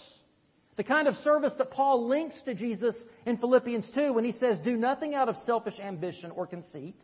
The 0.78 0.84
kind 0.84 1.08
of 1.08 1.16
service 1.18 1.54
that 1.58 1.72
Paul 1.72 2.08
links 2.08 2.36
to 2.46 2.54
Jesus 2.54 2.96
in 3.26 3.38
Philippians 3.38 3.90
2 3.94 4.14
when 4.14 4.26
he 4.26 4.34
says, 4.34 4.58
Do 4.64 4.76
nothing 4.76 5.16
out 5.16 5.30
of 5.30 5.36
selfish 5.46 5.80
ambition 5.80 6.32
or 6.32 6.48
conceit, 6.48 6.96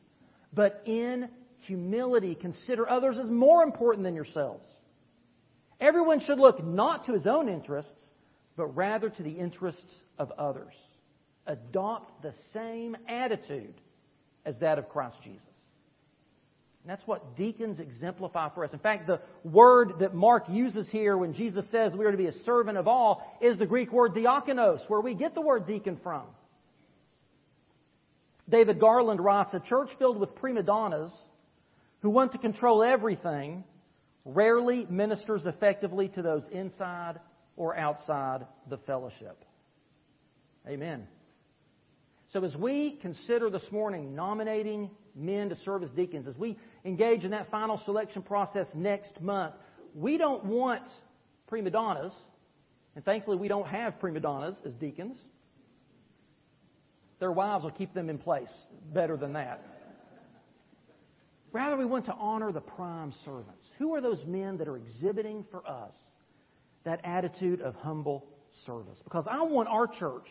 but 0.54 0.82
in 0.86 1.30
humility, 1.62 2.36
consider 2.36 2.90
others 2.90 3.18
as 3.18 3.30
more 3.30 3.64
important 3.64 4.04
than 4.04 4.16
yourselves. 4.16 4.66
Everyone 5.80 6.20
should 6.20 6.40
look 6.40 6.64
not 6.64 7.06
to 7.06 7.14
his 7.14 7.26
own 7.26 7.50
interests, 7.50 8.10
but 8.56 8.68
rather 8.68 9.10
to 9.10 9.24
the 9.24 9.32
interests 9.32 9.96
of 10.18 10.32
others. 10.32 10.74
Adopt 11.48 12.22
the 12.22 12.34
same 12.54 12.96
attitude 13.08 13.74
as 14.46 14.60
that 14.60 14.78
of 14.78 14.90
Christ 14.90 15.16
Jesus. 15.24 15.42
And 16.84 16.90
that's 16.90 17.06
what 17.08 17.36
deacons 17.36 17.80
exemplify 17.80 18.50
for 18.50 18.66
us. 18.66 18.74
In 18.74 18.80
fact, 18.80 19.06
the 19.06 19.22
word 19.44 20.00
that 20.00 20.16
Mark 20.16 20.46
uses 20.50 20.90
here 20.90 21.16
when 21.16 21.34
Jesus 21.34 21.70
says 21.70 21.94
we 21.94 22.06
are 22.06 22.12
to 22.12 22.18
be 22.18 22.28
a 22.28 22.44
servant 22.44 22.78
of 22.78 22.88
all 22.88 23.38
is 23.40 23.58
the 23.58 23.68
Greek 23.68 23.92
word 23.92 24.16
diakonos, 24.16 24.88
where 24.88 25.02
we 25.02 25.14
get 25.14 25.36
the 25.36 25.42
word 25.42 25.68
deacon 25.68 26.00
from. 26.02 26.24
David 28.50 28.80
Garland 28.80 29.20
writes, 29.20 29.54
A 29.54 29.60
church 29.60 29.90
filled 30.00 30.20
with 30.20 30.36
prima 30.36 30.64
donnas 30.64 31.12
who 32.02 32.10
want 32.10 32.32
to 32.34 32.38
control 32.38 32.84
everything 32.84 33.64
rarely 34.26 34.86
ministers 34.90 35.46
effectively 35.46 36.10
to 36.10 36.22
those 36.22 36.48
inside 36.52 37.20
or 37.56 37.76
outside 37.76 38.46
the 38.70 38.78
fellowship. 38.78 39.44
Amen. 40.68 41.08
So, 42.34 42.44
as 42.46 42.56
we 42.56 42.98
consider 43.02 43.50
this 43.50 43.66
morning 43.72 44.16
nominating 44.16 44.90
men 45.16 45.50
to 45.50 45.58
serve 45.66 45.84
as 45.84 45.90
deacons, 45.92 46.28
as 46.28 46.38
we 46.38 46.58
engage 46.86 47.24
in 47.24 47.32
that 47.32 47.52
final 47.52 47.82
selection 47.84 48.22
process 48.22 48.68
next 48.74 49.20
month, 49.22 49.54
we 49.94 50.18
don't 50.18 50.46
want 50.46 50.84
prima 51.48 51.70
donnas, 51.70 52.14
and 52.96 53.04
thankfully 53.04 53.38
we 53.38 53.48
don't 53.48 53.68
have 53.68 54.00
prima 54.00 54.22
donnas 54.22 54.56
as 54.66 54.74
deacons. 54.76 55.18
Their 57.20 57.32
wives 57.32 57.64
will 57.64 57.72
keep 57.72 57.94
them 57.94 58.10
in 58.10 58.18
place 58.18 58.50
better 58.94 59.18
than 59.18 59.34
that. 59.34 59.62
Rather, 61.54 61.76
we 61.76 61.86
want 61.86 62.06
to 62.06 62.14
honor 62.14 62.52
the 62.52 62.62
prime 62.62 63.14
servants. 63.26 63.66
Who 63.78 63.94
are 63.94 64.02
those 64.02 64.24
men 64.26 64.58
that 64.58 64.68
are 64.68 64.78
exhibiting 64.78 65.46
for 65.52 65.68
us 65.68 65.92
that 66.86 67.02
attitude 67.04 67.62
of 67.62 67.76
humble 67.76 68.26
service? 68.66 68.98
Because 69.04 69.28
I 69.30 69.44
want 69.44 69.68
our 69.68 69.88
church 69.88 70.28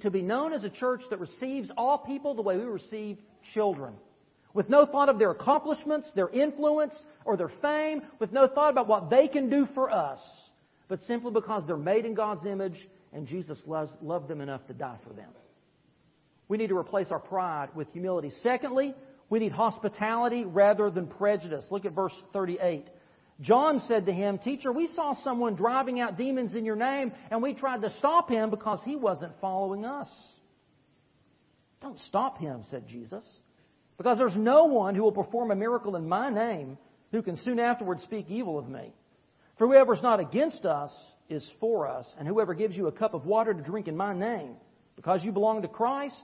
to 0.00 0.10
be 0.10 0.22
known 0.22 0.52
as 0.52 0.64
a 0.64 0.70
church 0.70 1.02
that 1.10 1.20
receives 1.20 1.70
all 1.76 1.98
people 1.98 2.34
the 2.34 2.42
way 2.42 2.56
we 2.56 2.64
receive 2.64 3.18
children. 3.54 3.94
With 4.54 4.68
no 4.68 4.86
thought 4.86 5.08
of 5.08 5.18
their 5.18 5.30
accomplishments, 5.30 6.10
their 6.14 6.28
influence, 6.28 6.94
or 7.24 7.36
their 7.36 7.52
fame, 7.62 8.02
with 8.18 8.32
no 8.32 8.48
thought 8.48 8.70
about 8.70 8.88
what 8.88 9.10
they 9.10 9.28
can 9.28 9.50
do 9.50 9.68
for 9.74 9.90
us, 9.90 10.18
but 10.88 11.00
simply 11.06 11.30
because 11.30 11.64
they're 11.66 11.76
made 11.76 12.06
in 12.06 12.14
God's 12.14 12.46
image 12.46 12.88
and 13.12 13.26
Jesus 13.26 13.58
loves, 13.66 13.92
loved 14.00 14.28
them 14.28 14.40
enough 14.40 14.66
to 14.66 14.72
die 14.72 14.98
for 15.06 15.12
them. 15.12 15.28
We 16.48 16.56
need 16.56 16.68
to 16.68 16.76
replace 16.76 17.08
our 17.10 17.18
pride 17.20 17.68
with 17.74 17.92
humility. 17.92 18.30
Secondly, 18.42 18.94
we 19.30 19.38
need 19.38 19.52
hospitality 19.52 20.44
rather 20.44 20.90
than 20.90 21.06
prejudice. 21.06 21.66
Look 21.70 21.84
at 21.84 21.92
verse 21.92 22.14
38. 22.32 22.86
John 23.40 23.80
said 23.86 24.06
to 24.06 24.12
him, 24.12 24.38
Teacher, 24.38 24.72
we 24.72 24.88
saw 24.88 25.14
someone 25.22 25.54
driving 25.54 26.00
out 26.00 26.16
demons 26.16 26.54
in 26.54 26.64
your 26.64 26.76
name, 26.76 27.12
and 27.30 27.42
we 27.42 27.54
tried 27.54 27.82
to 27.82 27.90
stop 27.98 28.28
him 28.28 28.50
because 28.50 28.80
he 28.84 28.96
wasn't 28.96 29.32
following 29.40 29.84
us. 29.84 30.08
Don't 31.80 32.00
stop 32.00 32.38
him, 32.38 32.64
said 32.70 32.88
Jesus, 32.88 33.24
because 33.96 34.18
there's 34.18 34.36
no 34.36 34.64
one 34.64 34.96
who 34.96 35.02
will 35.02 35.12
perform 35.12 35.52
a 35.52 35.56
miracle 35.56 35.94
in 35.94 36.08
my 36.08 36.30
name 36.30 36.76
who 37.12 37.22
can 37.22 37.36
soon 37.36 37.60
afterwards 37.60 38.02
speak 38.02 38.26
evil 38.28 38.58
of 38.58 38.68
me. 38.68 38.92
For 39.56 39.66
whoever 39.66 39.94
is 39.94 40.02
not 40.02 40.18
against 40.18 40.64
us 40.64 40.90
is 41.28 41.48
for 41.60 41.86
us, 41.86 42.06
and 42.18 42.26
whoever 42.26 42.54
gives 42.54 42.76
you 42.76 42.88
a 42.88 42.92
cup 42.92 43.14
of 43.14 43.24
water 43.24 43.54
to 43.54 43.62
drink 43.62 43.86
in 43.86 43.96
my 43.96 44.14
name, 44.14 44.56
because 44.96 45.24
you 45.24 45.30
belong 45.30 45.62
to 45.62 45.68
Christ, 45.68 46.16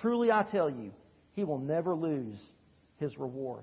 truly 0.00 0.32
I 0.32 0.44
tell 0.50 0.68
you, 0.68 0.92
he 1.36 1.44
will 1.44 1.58
never 1.58 1.94
lose 1.94 2.40
his 2.98 3.16
reward. 3.18 3.62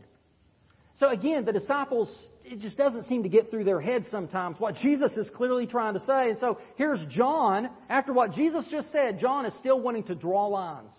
So 1.00 1.10
again, 1.10 1.44
the 1.44 1.52
disciples, 1.52 2.08
it 2.46 2.60
just 2.60 2.78
doesn't 2.78 3.06
seem 3.06 3.24
to 3.24 3.30
get 3.30 3.50
through 3.50 3.64
their 3.64 3.82
heads 3.82 4.06
sometimes 4.12 4.58
what 4.60 4.76
Jesus 4.76 5.12
is 5.14 5.28
clearly 5.36 5.66
trying 5.66 5.96
to 5.96 6.00
say. 6.02 6.30
And 6.30 6.38
so 6.40 6.60
here's 6.78 7.00
John. 7.10 7.70
After 7.90 8.14
what 8.14 8.32
Jesus 8.32 8.64
just 8.70 8.92
said, 8.92 9.20
John 9.20 9.46
is 9.48 9.54
still 9.60 9.82
wanting 9.82 10.04
to 10.04 10.16
draw 10.16 10.46
lines. 10.46 10.92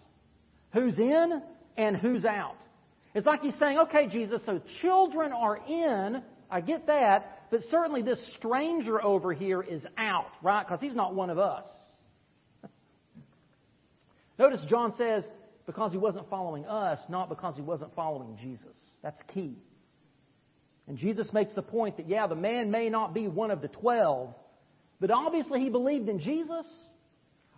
Who's 0.73 0.99
in 0.99 1.41
and 1.77 1.97
who's 1.97 2.25
out. 2.25 2.57
It's 3.15 3.27
like 3.27 3.43
he's 3.43 3.57
saying, 3.61 3.79
okay, 3.79 4.09
Jesus, 4.09 4.43
so 4.45 4.61
children 4.83 5.33
are 5.33 5.57
in. 5.57 6.23
I 6.51 6.61
get 6.61 6.89
that. 6.89 7.51
But 7.53 7.61
certainly 7.71 8.03
this 8.03 8.19
stranger 8.37 9.01
over 9.01 9.33
here 9.33 9.63
is 9.63 9.83
out, 9.97 10.33
right? 10.43 10.67
Because 10.67 10.81
he's 10.81 10.97
not 10.97 11.15
one 11.15 11.31
of 11.31 11.39
us. 11.39 11.69
Notice 14.41 14.61
John 14.69 14.95
says, 14.99 15.23
because 15.67 15.93
he 15.93 15.99
wasn't 15.99 16.29
following 16.29 16.67
us, 16.67 16.99
not 17.09 17.29
because 17.29 17.57
he 17.57 17.63
wasn't 17.63 17.95
following 17.95 18.37
Jesus. 18.41 18.77
That's 19.03 19.21
key. 19.33 19.57
And 20.87 20.99
Jesus 20.99 21.33
makes 21.33 21.55
the 21.55 21.63
point 21.63 21.97
that, 21.97 22.09
yeah, 22.09 22.27
the 22.27 22.35
man 22.35 22.71
may 22.71 22.91
not 22.91 23.15
be 23.15 23.27
one 23.27 23.51
of 23.51 23.63
the 23.63 23.69
twelve, 23.69 24.35
but 25.01 25.11
obviously 25.11 25.61
he 25.61 25.71
believed 25.71 26.09
in 26.09 26.19
Jesus. 26.19 26.67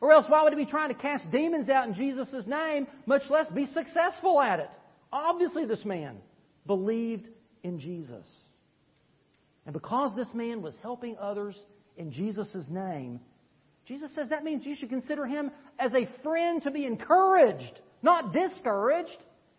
Or 0.01 0.13
else 0.13 0.27
why 0.29 0.43
would 0.43 0.53
he 0.53 0.65
be 0.65 0.71
trying 0.71 0.91
to 0.91 0.95
cast 0.95 1.31
demons 1.31 1.69
out 1.69 1.89
in 1.89 1.95
Jesus' 1.95 2.47
name, 2.47 2.87
much 3.07 3.23
less 3.31 3.49
be 3.49 3.67
successful 3.73 4.41
at 4.41 4.61
it? 4.61 4.71
Obviously 5.13 5.65
this 5.65 5.85
man 5.85 6.19
believed 6.67 7.29
in 7.63 7.81
Jesus. 7.81 8.25
And 9.65 9.73
because 9.73 10.15
this 10.15 10.33
man 10.33 10.63
was 10.63 10.75
helping 10.83 11.17
others 11.19 11.57
in 11.97 12.13
Jesus' 12.13 12.67
name, 12.69 13.21
Jesus 13.87 14.15
says 14.15 14.29
that 14.29 14.45
means 14.45 14.67
you 14.67 14.77
should 14.77 14.91
consider 14.91 15.27
him 15.27 15.51
as 15.79 15.93
a 15.95 16.09
friend 16.23 16.63
to 16.63 16.71
be 16.71 16.85
encouraged. 16.85 17.81
Not 18.03 18.33
discouraged, 18.33 19.17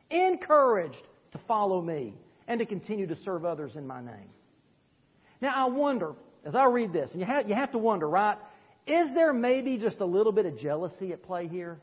encouraged 0.09 1.01
to 1.31 1.39
follow 1.47 1.81
me 1.81 2.13
and 2.47 2.59
to 2.59 2.65
continue 2.65 3.07
to 3.07 3.15
serve 3.23 3.45
others 3.45 3.71
in 3.75 3.85
my 3.85 4.01
name. 4.01 4.29
Now, 5.41 5.53
I 5.55 5.69
wonder, 5.69 6.13
as 6.45 6.55
I 6.55 6.65
read 6.65 6.93
this, 6.93 7.11
and 7.11 7.19
you 7.19 7.25
have, 7.25 7.49
you 7.49 7.55
have 7.55 7.71
to 7.73 7.77
wonder, 7.77 8.07
right? 8.07 8.37
Is 8.85 9.13
there 9.13 9.33
maybe 9.33 9.77
just 9.77 9.99
a 9.99 10.05
little 10.05 10.31
bit 10.31 10.45
of 10.45 10.57
jealousy 10.57 11.11
at 11.11 11.23
play 11.23 11.47
here? 11.47 11.77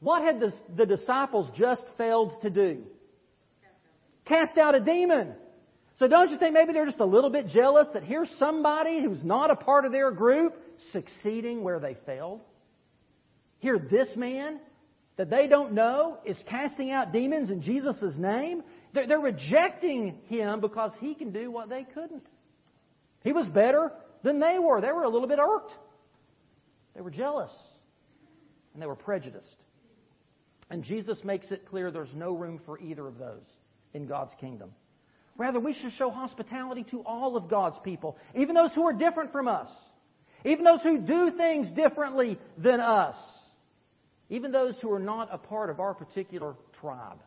What 0.00 0.22
had 0.22 0.40
the, 0.40 0.52
the 0.76 0.86
disciples 0.86 1.50
just 1.56 1.82
failed 1.98 2.32
to 2.42 2.50
do? 2.50 2.82
Cast 4.24 4.56
out 4.56 4.74
a 4.74 4.80
demon. 4.80 5.34
So 5.98 6.08
don't 6.08 6.30
you 6.30 6.38
think 6.38 6.54
maybe 6.54 6.72
they're 6.72 6.86
just 6.86 7.00
a 7.00 7.04
little 7.04 7.28
bit 7.28 7.48
jealous 7.48 7.86
that 7.92 8.02
here's 8.02 8.30
somebody 8.38 9.02
who's 9.02 9.22
not 9.22 9.50
a 9.50 9.56
part 9.56 9.84
of 9.84 9.92
their 9.92 10.10
group 10.10 10.54
succeeding 10.92 11.62
where 11.62 11.78
they 11.78 11.96
failed? 12.06 12.40
Here, 13.58 13.78
this 13.78 14.08
man 14.16 14.58
that 15.16 15.30
they 15.30 15.46
don't 15.46 15.72
know 15.72 16.18
is 16.24 16.36
casting 16.46 16.90
out 16.90 17.12
demons 17.12 17.50
in 17.50 17.62
Jesus' 17.62 18.14
name, 18.16 18.62
They're, 18.94 19.06
they're 19.06 19.20
rejecting 19.20 20.18
him 20.26 20.60
because 20.60 20.92
he 21.00 21.14
can 21.14 21.32
do 21.32 21.50
what 21.50 21.68
they 21.68 21.84
couldn't. 21.84 22.26
He 23.22 23.32
was 23.32 23.46
better 23.48 23.92
than 24.22 24.40
they 24.40 24.58
were. 24.58 24.80
They 24.80 24.92
were 24.92 25.02
a 25.02 25.08
little 25.08 25.28
bit 25.28 25.38
irked. 25.38 25.72
They 26.94 27.00
were 27.00 27.10
jealous. 27.10 27.50
And 28.72 28.82
they 28.82 28.86
were 28.86 28.96
prejudiced. 28.96 29.46
And 30.70 30.84
Jesus 30.84 31.18
makes 31.24 31.50
it 31.50 31.66
clear 31.68 31.90
there's 31.90 32.14
no 32.14 32.32
room 32.32 32.60
for 32.64 32.78
either 32.80 33.06
of 33.06 33.18
those 33.18 33.44
in 33.92 34.06
God's 34.06 34.32
kingdom. 34.40 34.70
Rather, 35.36 35.58
we 35.58 35.74
should 35.74 35.92
show 35.92 36.10
hospitality 36.10 36.84
to 36.90 37.00
all 37.00 37.36
of 37.36 37.48
God's 37.48 37.76
people, 37.82 38.16
even 38.34 38.54
those 38.54 38.72
who 38.74 38.86
are 38.86 38.92
different 38.92 39.32
from 39.32 39.48
us, 39.48 39.68
even 40.44 40.64
those 40.64 40.82
who 40.82 40.98
do 40.98 41.32
things 41.36 41.70
differently 41.72 42.38
than 42.58 42.78
us, 42.78 43.16
even 44.30 44.52
those 44.52 44.76
who 44.80 44.90
are 44.92 45.00
not 45.00 45.28
a 45.32 45.38
part 45.38 45.68
of 45.68 45.80
our 45.80 45.92
particular 45.92 46.54
tribe. 46.80 47.18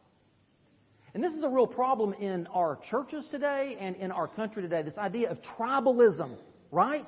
And 1.13 1.23
this 1.23 1.33
is 1.33 1.43
a 1.43 1.49
real 1.49 1.67
problem 1.67 2.13
in 2.13 2.47
our 2.47 2.79
churches 2.89 3.25
today 3.29 3.77
and 3.79 3.95
in 3.97 4.11
our 4.11 4.27
country 4.27 4.63
today 4.63 4.81
this 4.81 4.97
idea 4.97 5.29
of 5.29 5.37
tribalism, 5.59 6.37
right? 6.71 7.07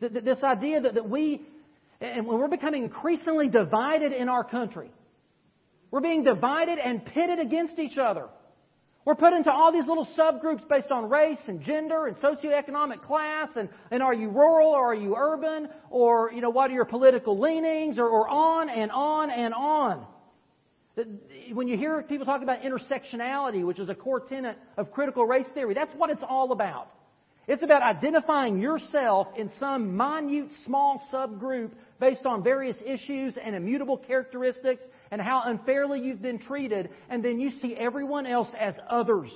This 0.00 0.44
idea 0.44 0.80
that, 0.82 1.08
we, 1.08 1.42
and 2.00 2.26
we're 2.26 2.46
becoming 2.46 2.84
increasingly 2.84 3.48
divided 3.48 4.12
in 4.12 4.28
our 4.28 4.44
country. 4.44 4.90
We're 5.90 6.02
being 6.02 6.22
divided 6.22 6.78
and 6.78 7.04
pitted 7.04 7.40
against 7.40 7.78
each 7.78 7.98
other. 7.98 8.28
We're 9.06 9.14
put 9.14 9.34
into 9.34 9.52
all 9.52 9.70
these 9.72 9.86
little 9.86 10.06
subgroups 10.18 10.68
based 10.68 10.90
on 10.90 11.08
race 11.08 11.38
and 11.46 11.60
gender 11.60 12.08
and 12.08 12.16
socioeconomic 12.16 13.02
class 13.02 13.50
and, 13.54 13.68
and 13.92 14.02
are 14.02 14.12
you 14.12 14.28
rural 14.28 14.70
or 14.70 14.90
are 14.90 14.94
you 14.96 15.14
urban 15.16 15.68
or, 15.90 16.32
you 16.32 16.40
know, 16.40 16.50
what 16.50 16.72
are 16.72 16.74
your 16.74 16.84
political 16.84 17.38
leanings 17.38 18.00
or, 18.00 18.08
or 18.08 18.28
on 18.28 18.68
and 18.68 18.90
on 18.90 19.30
and 19.30 19.54
on. 19.54 20.04
When 21.52 21.68
you 21.68 21.76
hear 21.76 22.02
people 22.02 22.26
talk 22.26 22.42
about 22.42 22.62
intersectionality, 22.62 23.64
which 23.64 23.78
is 23.78 23.88
a 23.88 23.94
core 23.94 24.18
tenet 24.18 24.58
of 24.76 24.90
critical 24.90 25.24
race 25.24 25.46
theory, 25.54 25.72
that's 25.72 25.94
what 25.94 26.10
it's 26.10 26.24
all 26.28 26.50
about. 26.50 26.88
It's 27.48 27.62
about 27.62 27.82
identifying 27.82 28.60
yourself 28.60 29.28
in 29.36 29.50
some 29.60 29.96
minute, 29.96 30.50
small 30.64 31.00
subgroup 31.12 31.70
based 32.00 32.26
on 32.26 32.42
various 32.42 32.76
issues 32.84 33.36
and 33.42 33.54
immutable 33.54 33.98
characteristics 33.98 34.82
and 35.12 35.20
how 35.20 35.42
unfairly 35.44 36.00
you've 36.00 36.20
been 36.20 36.40
treated, 36.40 36.90
and 37.08 37.24
then 37.24 37.38
you 37.38 37.50
see 37.62 37.76
everyone 37.76 38.26
else 38.26 38.48
as 38.58 38.74
others, 38.90 39.30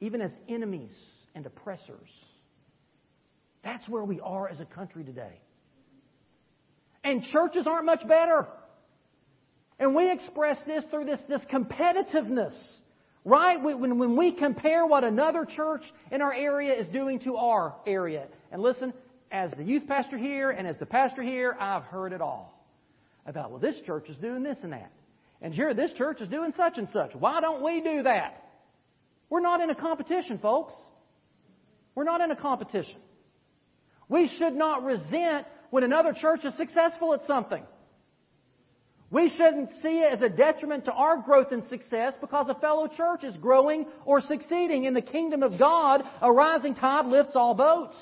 even 0.00 0.20
as 0.20 0.30
enemies 0.48 0.92
and 1.34 1.44
oppressors. 1.46 2.08
That's 3.64 3.88
where 3.88 4.04
we 4.04 4.20
are 4.20 4.48
as 4.48 4.60
a 4.60 4.64
country 4.64 5.02
today. 5.02 5.40
And 7.02 7.24
churches 7.24 7.66
aren't 7.66 7.86
much 7.86 8.06
better. 8.06 8.46
And 9.80 9.96
we 9.96 10.12
express 10.12 10.58
this 10.64 10.84
through 10.90 11.06
this, 11.06 11.18
this 11.28 11.42
competitiveness 11.52 12.54
Right? 13.24 13.62
When, 13.62 13.98
when 13.98 14.16
we 14.16 14.32
compare 14.32 14.84
what 14.84 15.04
another 15.04 15.44
church 15.44 15.82
in 16.10 16.22
our 16.22 16.32
area 16.32 16.74
is 16.74 16.88
doing 16.88 17.20
to 17.20 17.36
our 17.36 17.76
area. 17.86 18.26
And 18.50 18.60
listen, 18.60 18.92
as 19.30 19.50
the 19.52 19.62
youth 19.62 19.86
pastor 19.86 20.18
here 20.18 20.50
and 20.50 20.66
as 20.66 20.76
the 20.78 20.86
pastor 20.86 21.22
here, 21.22 21.56
I've 21.58 21.84
heard 21.84 22.12
it 22.12 22.20
all. 22.20 22.58
About, 23.24 23.50
well, 23.50 23.60
this 23.60 23.80
church 23.86 24.08
is 24.08 24.16
doing 24.16 24.42
this 24.42 24.58
and 24.62 24.72
that. 24.72 24.90
And 25.40 25.54
here, 25.54 25.72
this 25.74 25.92
church 25.94 26.20
is 26.20 26.28
doing 26.28 26.52
such 26.56 26.78
and 26.78 26.88
such. 26.88 27.14
Why 27.14 27.40
don't 27.40 27.62
we 27.62 27.80
do 27.80 28.02
that? 28.02 28.44
We're 29.30 29.40
not 29.40 29.60
in 29.60 29.70
a 29.70 29.74
competition, 29.74 30.38
folks. 30.38 30.74
We're 31.94 32.04
not 32.04 32.20
in 32.20 32.30
a 32.30 32.36
competition. 32.36 32.96
We 34.08 34.28
should 34.38 34.54
not 34.54 34.84
resent 34.84 35.46
when 35.70 35.84
another 35.84 36.12
church 36.12 36.44
is 36.44 36.56
successful 36.56 37.14
at 37.14 37.22
something. 37.22 37.62
We 39.12 39.28
shouldn't 39.28 39.68
see 39.82 39.98
it 39.98 40.14
as 40.14 40.22
a 40.22 40.30
detriment 40.30 40.86
to 40.86 40.92
our 40.92 41.18
growth 41.18 41.52
and 41.52 41.62
success 41.64 42.14
because 42.18 42.48
a 42.48 42.54
fellow 42.54 42.88
church 42.88 43.24
is 43.24 43.36
growing 43.36 43.84
or 44.06 44.22
succeeding. 44.22 44.84
In 44.84 44.94
the 44.94 45.02
kingdom 45.02 45.42
of 45.42 45.58
God, 45.58 46.02
a 46.22 46.32
rising 46.32 46.74
tide 46.74 47.04
lifts 47.04 47.36
all 47.36 47.52
boats. 47.52 47.96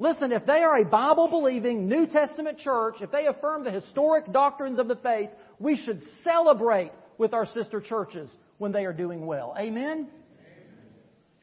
Listen, 0.00 0.32
if 0.32 0.44
they 0.44 0.64
are 0.64 0.78
a 0.78 0.84
Bible 0.84 1.28
believing 1.28 1.88
New 1.88 2.08
Testament 2.08 2.58
church, 2.58 2.96
if 3.02 3.12
they 3.12 3.26
affirm 3.26 3.62
the 3.62 3.70
historic 3.70 4.32
doctrines 4.32 4.80
of 4.80 4.88
the 4.88 4.96
faith, 4.96 5.30
we 5.60 5.76
should 5.76 6.00
celebrate 6.24 6.90
with 7.16 7.32
our 7.32 7.46
sister 7.46 7.80
churches 7.80 8.28
when 8.58 8.72
they 8.72 8.84
are 8.84 8.92
doing 8.92 9.26
well. 9.26 9.54
Amen? 9.56 10.08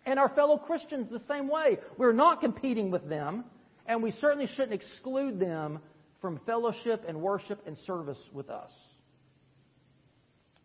And 0.05 0.19
our 0.19 0.27
fellow 0.27 0.57
Christians 0.57 1.09
the 1.09 1.21
same 1.25 1.47
way. 1.47 1.77
We're 1.97 2.11
not 2.11 2.41
competing 2.41 2.91
with 2.91 3.07
them, 3.07 3.45
and 3.85 4.03
we 4.03 4.11
certainly 4.19 4.47
shouldn't 4.47 4.73
exclude 4.73 5.39
them 5.39 5.79
from 6.21 6.39
fellowship 6.45 7.03
and 7.07 7.21
worship 7.21 7.61
and 7.65 7.77
service 7.85 8.19
with 8.31 8.49
us. 8.49 8.71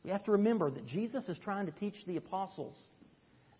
We 0.04 0.10
have 0.10 0.24
to 0.24 0.32
remember 0.32 0.70
that 0.70 0.86
Jesus 0.86 1.24
is 1.28 1.38
trying 1.38 1.66
to 1.66 1.72
teach 1.72 1.96
the 2.06 2.16
apostles 2.16 2.76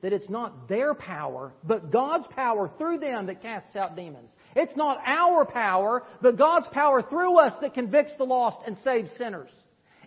that 0.03 0.13
it's 0.13 0.29
not 0.29 0.69
their 0.69 0.95
power, 0.95 1.53
but 1.65 1.91
God's 1.91 2.27
power 2.29 2.71
through 2.79 2.99
them 2.99 3.27
that 3.27 3.43
casts 3.43 3.75
out 3.77 3.97
demons. 3.97 4.31
It's 4.55 4.77
not 4.77 4.99
our 5.05 5.45
power, 5.45 6.05
but 6.21 6.37
God's 6.37 6.67
power 6.69 7.03
through 7.03 7.39
us 7.39 7.55
that 7.61 7.75
convicts 7.75 8.13
the 8.19 8.25
lost 8.25 8.59
and 8.67 8.77
saves 8.85 9.11
sinners. 9.17 9.51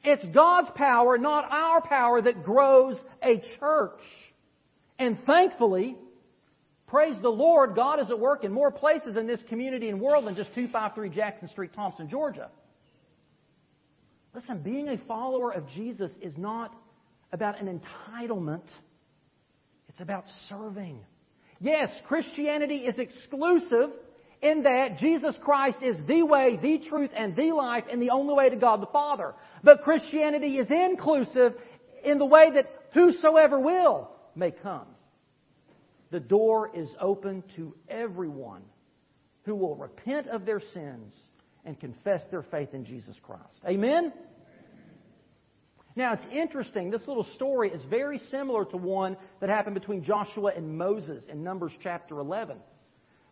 It's 0.03 0.23
God's 0.33 0.69
power, 0.75 1.17
not 1.17 1.45
our 1.51 1.81
power, 1.81 2.21
that 2.21 2.43
grows 2.43 2.97
a 3.21 3.41
church. 3.59 3.99
And 4.97 5.17
thankfully, 5.25 5.97
Praise 6.89 7.15
the 7.21 7.29
Lord, 7.29 7.75
God 7.75 7.99
is 7.99 8.09
at 8.09 8.19
work 8.19 8.43
in 8.43 8.51
more 8.51 8.71
places 8.71 9.15
in 9.15 9.27
this 9.27 9.39
community 9.47 9.89
and 9.89 10.01
world 10.01 10.25
than 10.25 10.35
just 10.35 10.53
253 10.55 11.09
Jackson 11.09 11.47
Street, 11.49 11.71
Thomson, 11.75 12.09
Georgia. 12.09 12.49
Listen, 14.33 14.59
being 14.63 14.89
a 14.89 14.97
follower 15.07 15.51
of 15.51 15.67
Jesus 15.69 16.11
is 16.19 16.33
not 16.35 16.73
about 17.31 17.61
an 17.61 17.67
entitlement, 17.67 18.67
it's 19.87 19.99
about 19.99 20.25
serving. 20.49 20.99
Yes, 21.59 21.89
Christianity 22.07 22.77
is 22.77 22.97
exclusive 22.97 23.91
in 24.41 24.63
that 24.63 24.97
Jesus 24.97 25.37
Christ 25.43 25.77
is 25.83 25.97
the 26.07 26.23
way, 26.23 26.57
the 26.59 26.79
truth, 26.89 27.11
and 27.15 27.35
the 27.35 27.51
life, 27.51 27.83
and 27.91 28.01
the 28.01 28.09
only 28.09 28.33
way 28.33 28.49
to 28.49 28.55
God 28.55 28.81
the 28.81 28.87
Father. 28.87 29.35
But 29.63 29.81
Christianity 29.81 30.57
is 30.57 30.71
inclusive 30.71 31.53
in 32.03 32.17
the 32.17 32.25
way 32.25 32.49
that 32.51 32.67
whosoever 32.93 33.59
will 33.59 34.09
may 34.35 34.51
come. 34.51 34.87
The 36.11 36.19
door 36.19 36.71
is 36.73 36.89
open 36.99 37.43
to 37.55 37.75
everyone 37.87 38.63
who 39.43 39.55
will 39.55 39.75
repent 39.75 40.27
of 40.27 40.45
their 40.45 40.61
sins 40.73 41.13
and 41.65 41.79
confess 41.79 42.21
their 42.31 42.43
faith 42.43 42.73
in 42.73 42.85
Jesus 42.85 43.15
Christ. 43.21 43.43
Amen? 43.67 44.11
Now, 45.95 46.13
it's 46.13 46.25
interesting. 46.31 46.91
This 46.91 47.07
little 47.07 47.27
story 47.35 47.71
is 47.71 47.81
very 47.89 48.19
similar 48.31 48.65
to 48.65 48.77
one 48.77 49.17
that 49.41 49.49
happened 49.49 49.75
between 49.75 50.03
Joshua 50.03 50.51
and 50.55 50.77
Moses 50.77 51.23
in 51.29 51.43
Numbers 51.43 51.73
chapter 51.83 52.19
11. 52.19 52.57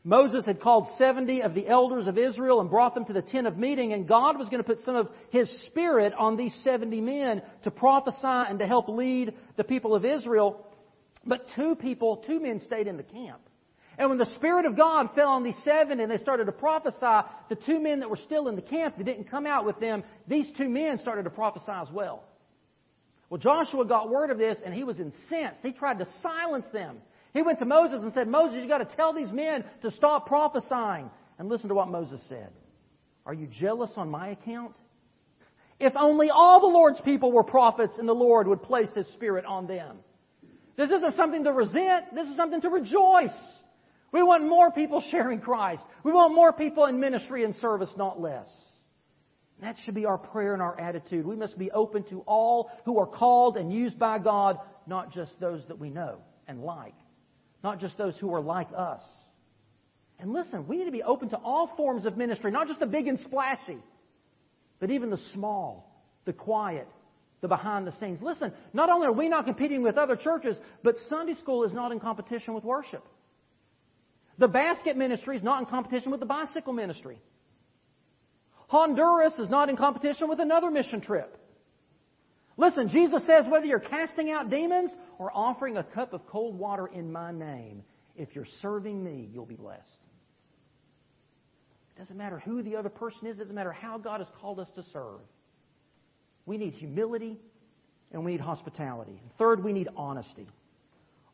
Moses 0.04 0.46
had 0.46 0.62
called 0.62 0.88
70 0.98 1.42
of 1.42 1.54
the 1.54 1.68
elders 1.68 2.08
of 2.08 2.18
Israel 2.18 2.62
and 2.62 2.70
brought 2.70 2.94
them 2.94 3.06
to 3.06 3.13
the 3.13 3.22
tent 3.22 3.48
of 3.48 3.58
meeting, 3.58 3.94
and 3.94 4.08
God 4.08 4.38
was 4.38 4.50
going 4.50 4.63
to 4.63 4.68
put 4.68 4.82
some 4.82 4.96
of 4.96 5.10
His 5.32 5.50
Spirit 5.68 6.13
on 6.18 6.38
these 6.38 6.54
70 6.63 7.02
men 7.02 7.42
to 7.63 7.72
prophesy 7.72 8.20
and 8.24 8.60
to 8.60 8.68
help 8.68 8.88
lead 8.88 9.34
the 9.56 9.63
people 9.63 9.96
of 9.96 10.06
Israel. 10.06 10.66
But 11.28 11.48
two 11.56 11.76
people, 11.76 12.24
two 12.26 12.40
men 12.40 12.62
stayed 12.66 12.88
in 12.88 12.98
the 12.98 13.04
camp. 13.04 13.42
And 13.98 14.10
when 14.10 14.20
the 14.20 14.34
Spirit 14.36 14.66
of 14.66 14.78
God 14.78 15.10
fell 15.16 15.30
on 15.30 15.44
these 15.44 15.56
seven 15.66 16.00
and 16.00 16.10
they 16.10 16.18
started 16.18 16.46
to 16.46 16.52
prophesy, 16.52 17.28
the 17.50 17.56
two 17.66 17.80
men 17.80 18.00
that 18.00 18.10
were 18.10 18.18
still 18.18 18.48
in 18.48 18.56
the 18.56 18.62
camp 18.62 18.98
that 18.98 19.04
didn't 19.04 19.30
come 19.30 19.48
out 19.48 19.66
with 19.66 19.80
them, 19.80 20.04
these 20.28 20.48
two 20.56 20.70
men 20.70 21.00
started 21.00 21.24
to 21.24 21.32
prophesy 21.32 21.72
as 21.72 21.90
well. 21.92 22.24
Well, 23.30 23.40
Joshua 23.40 23.86
got 23.86 24.10
word 24.10 24.30
of 24.30 24.38
this 24.38 24.58
and 24.63 24.74
he 24.74 24.84
was 24.84 25.00
incensed. 25.00 25.62
He 25.63 25.72
tried 25.72 26.00
to 26.00 26.08
silence 26.22 26.68
them. 26.72 27.00
He 27.34 27.42
went 27.42 27.60
to 27.60 27.66
Moses 27.66 28.02
and 28.02 28.13
said, 28.13 28.28
Moses, 28.28 28.58
you've 28.60 28.70
got 28.70 28.88
to 28.90 28.96
tell 28.96 29.13
these 29.13 29.32
men 29.32 29.66
to 29.82 29.92
stop 29.92 30.28
prophesying. 30.28 31.10
And 31.40 31.50
listen 31.50 31.70
to 31.70 31.76
what 31.76 31.90
Moses 31.90 32.22
said. 32.30 32.50
Are 33.26 33.34
you 33.34 33.48
jealous 33.48 33.92
on 33.96 34.10
my 34.10 34.30
account? 34.30 34.76
If 35.80 35.94
only 35.96 36.30
all 36.32 36.62
the 36.62 36.68
Lord's 36.68 37.02
people 37.02 37.32
were 37.32 37.44
prophets 37.44 37.98
and 38.00 38.08
the 38.08 38.13
Lord 38.13 38.48
would 38.48 38.63
place 38.63 38.88
His 38.96 39.08
Spirit 39.13 39.46
on 39.46 39.68
them. 39.68 39.98
This 40.78 40.92
isn't 40.92 41.16
something 41.16 41.44
to 41.44 41.52
resent. 41.52 42.13
This 42.13 42.28
is 42.28 42.36
something 42.36 42.62
to 42.62 42.70
rejoice. 42.70 43.36
We 44.12 44.24
want 44.24 44.48
more 44.48 44.72
people 44.72 45.04
sharing 45.12 45.42
Christ. 45.42 45.82
We 46.04 46.13
want 46.13 46.34
more 46.34 46.54
people 46.54 46.86
in 46.86 47.00
ministry 47.00 47.44
and 47.44 47.56
service, 47.56 47.90
not 47.98 48.22
less. 48.22 48.48
that 49.60 49.76
should 49.84 49.96
be 49.96 50.06
our 50.06 50.20
prayer 50.20 50.54
and 50.54 50.62
our 50.62 50.80
attitude. 50.80 51.26
We 51.26 51.36
must 51.36 51.58
be 51.58 51.72
open 51.72 52.04
to 52.06 52.22
all 52.22 52.72
who 52.86 53.00
are 53.00 53.08
called 53.08 53.58
and 53.58 53.74
used 53.74 53.98
by 54.00 54.20
God, 54.20 54.60
not 54.86 55.12
just 55.12 55.38
those 55.40 55.62
that 55.68 55.80
we 55.80 55.90
know 55.90 56.20
and 56.48 56.62
like, 56.62 56.96
not 57.63 57.80
just 57.80 57.98
those 57.98 58.16
who 58.18 58.34
are 58.34 58.42
like 58.42 58.70
us. 58.78 59.02
And 60.20 60.32
listen, 60.32 60.68
we 60.68 60.78
need 60.78 60.86
to 60.86 60.92
be 60.92 61.04
open 61.04 61.30
to 61.30 61.38
all 61.38 61.74
forms 61.76 62.06
of 62.06 62.18
ministry, 62.18 62.52
not 62.52 62.68
just 62.68 62.80
the 62.80 62.86
big 62.86 63.08
and 63.08 63.20
splashy, 63.20 63.80
but 64.80 64.90
even 64.92 65.10
the 65.10 65.20
small, 65.34 66.04
the 66.26 66.34
quiet, 66.34 66.88
the 67.41 67.47
behind 67.47 67.86
the 67.86 67.91
scenes. 68.00 68.21
Listen, 68.21 68.52
not 68.73 68.89
only 68.89 69.08
are 69.08 69.13
we 69.13 69.30
not 69.30 69.45
competing 69.45 69.84
with 69.84 69.97
other 69.97 70.15
churches, 70.15 70.58
but 70.84 70.95
Sunday 71.10 71.36
school 71.36 71.63
is 71.63 71.73
not 71.73 71.91
in 71.91 72.00
competition 72.00 72.54
with 72.54 72.63
worship. 72.63 73.06
The 74.38 74.47
basket 74.47 74.97
ministry 74.97 75.38
is 75.38 75.43
not 75.43 75.60
in 75.60 75.65
competition 75.65 76.12
with 76.12 76.19
the 76.19 76.26
bicycle 76.26 76.73
ministry. 76.73 77.19
Honduras 78.67 79.34
is 79.39 79.50
not 79.50 79.69
in 79.69 79.78
competition 79.78 80.30
with 80.30 80.39
another 80.39 80.69
mission 80.69 81.02
trip. 81.02 81.38
Listen, 82.58 82.89
Jesus 82.89 83.26
says 83.26 83.45
whether 83.47 83.65
you're 83.65 83.80
casting 83.80 84.32
out 84.32 84.50
demons 84.50 84.91
or 85.19 85.32
offering 85.34 85.78
a 85.78 85.84
cup 85.84 86.13
of 86.13 86.26
cold 86.28 86.58
water 86.58 86.88
in 86.88 87.12
my 87.12 87.32
name, 87.32 87.84
if 88.15 88.30
you're 88.34 88.47
serving 88.62 89.04
me, 89.04 89.30
you'll 89.32 89.45
be 89.45 89.56
blessed. 89.56 89.84
It 91.95 92.00
doesn't 92.00 92.17
matter 92.17 92.39
who 92.39 92.63
the 92.63 92.76
other 92.76 92.89
person 92.89 93.28
is, 93.28 93.38
it 93.38 93.41
doesn't 93.41 93.56
matter 93.56 93.71
how 93.71 94.00
God 94.00 94.21
has 94.21 94.28
called 94.41 94.60
us 94.60 94.69
to 94.76 94.84
serve. 94.91 95.21
We 96.48 96.58
need 96.58 96.74
humility 96.74 97.38
and 98.12 98.26
we 98.26 98.32
need 98.32 98.42
hospitality. 98.42 99.22
Third, 99.38 99.64
we 99.64 99.74
need 99.74 99.90
honesty. 99.96 100.48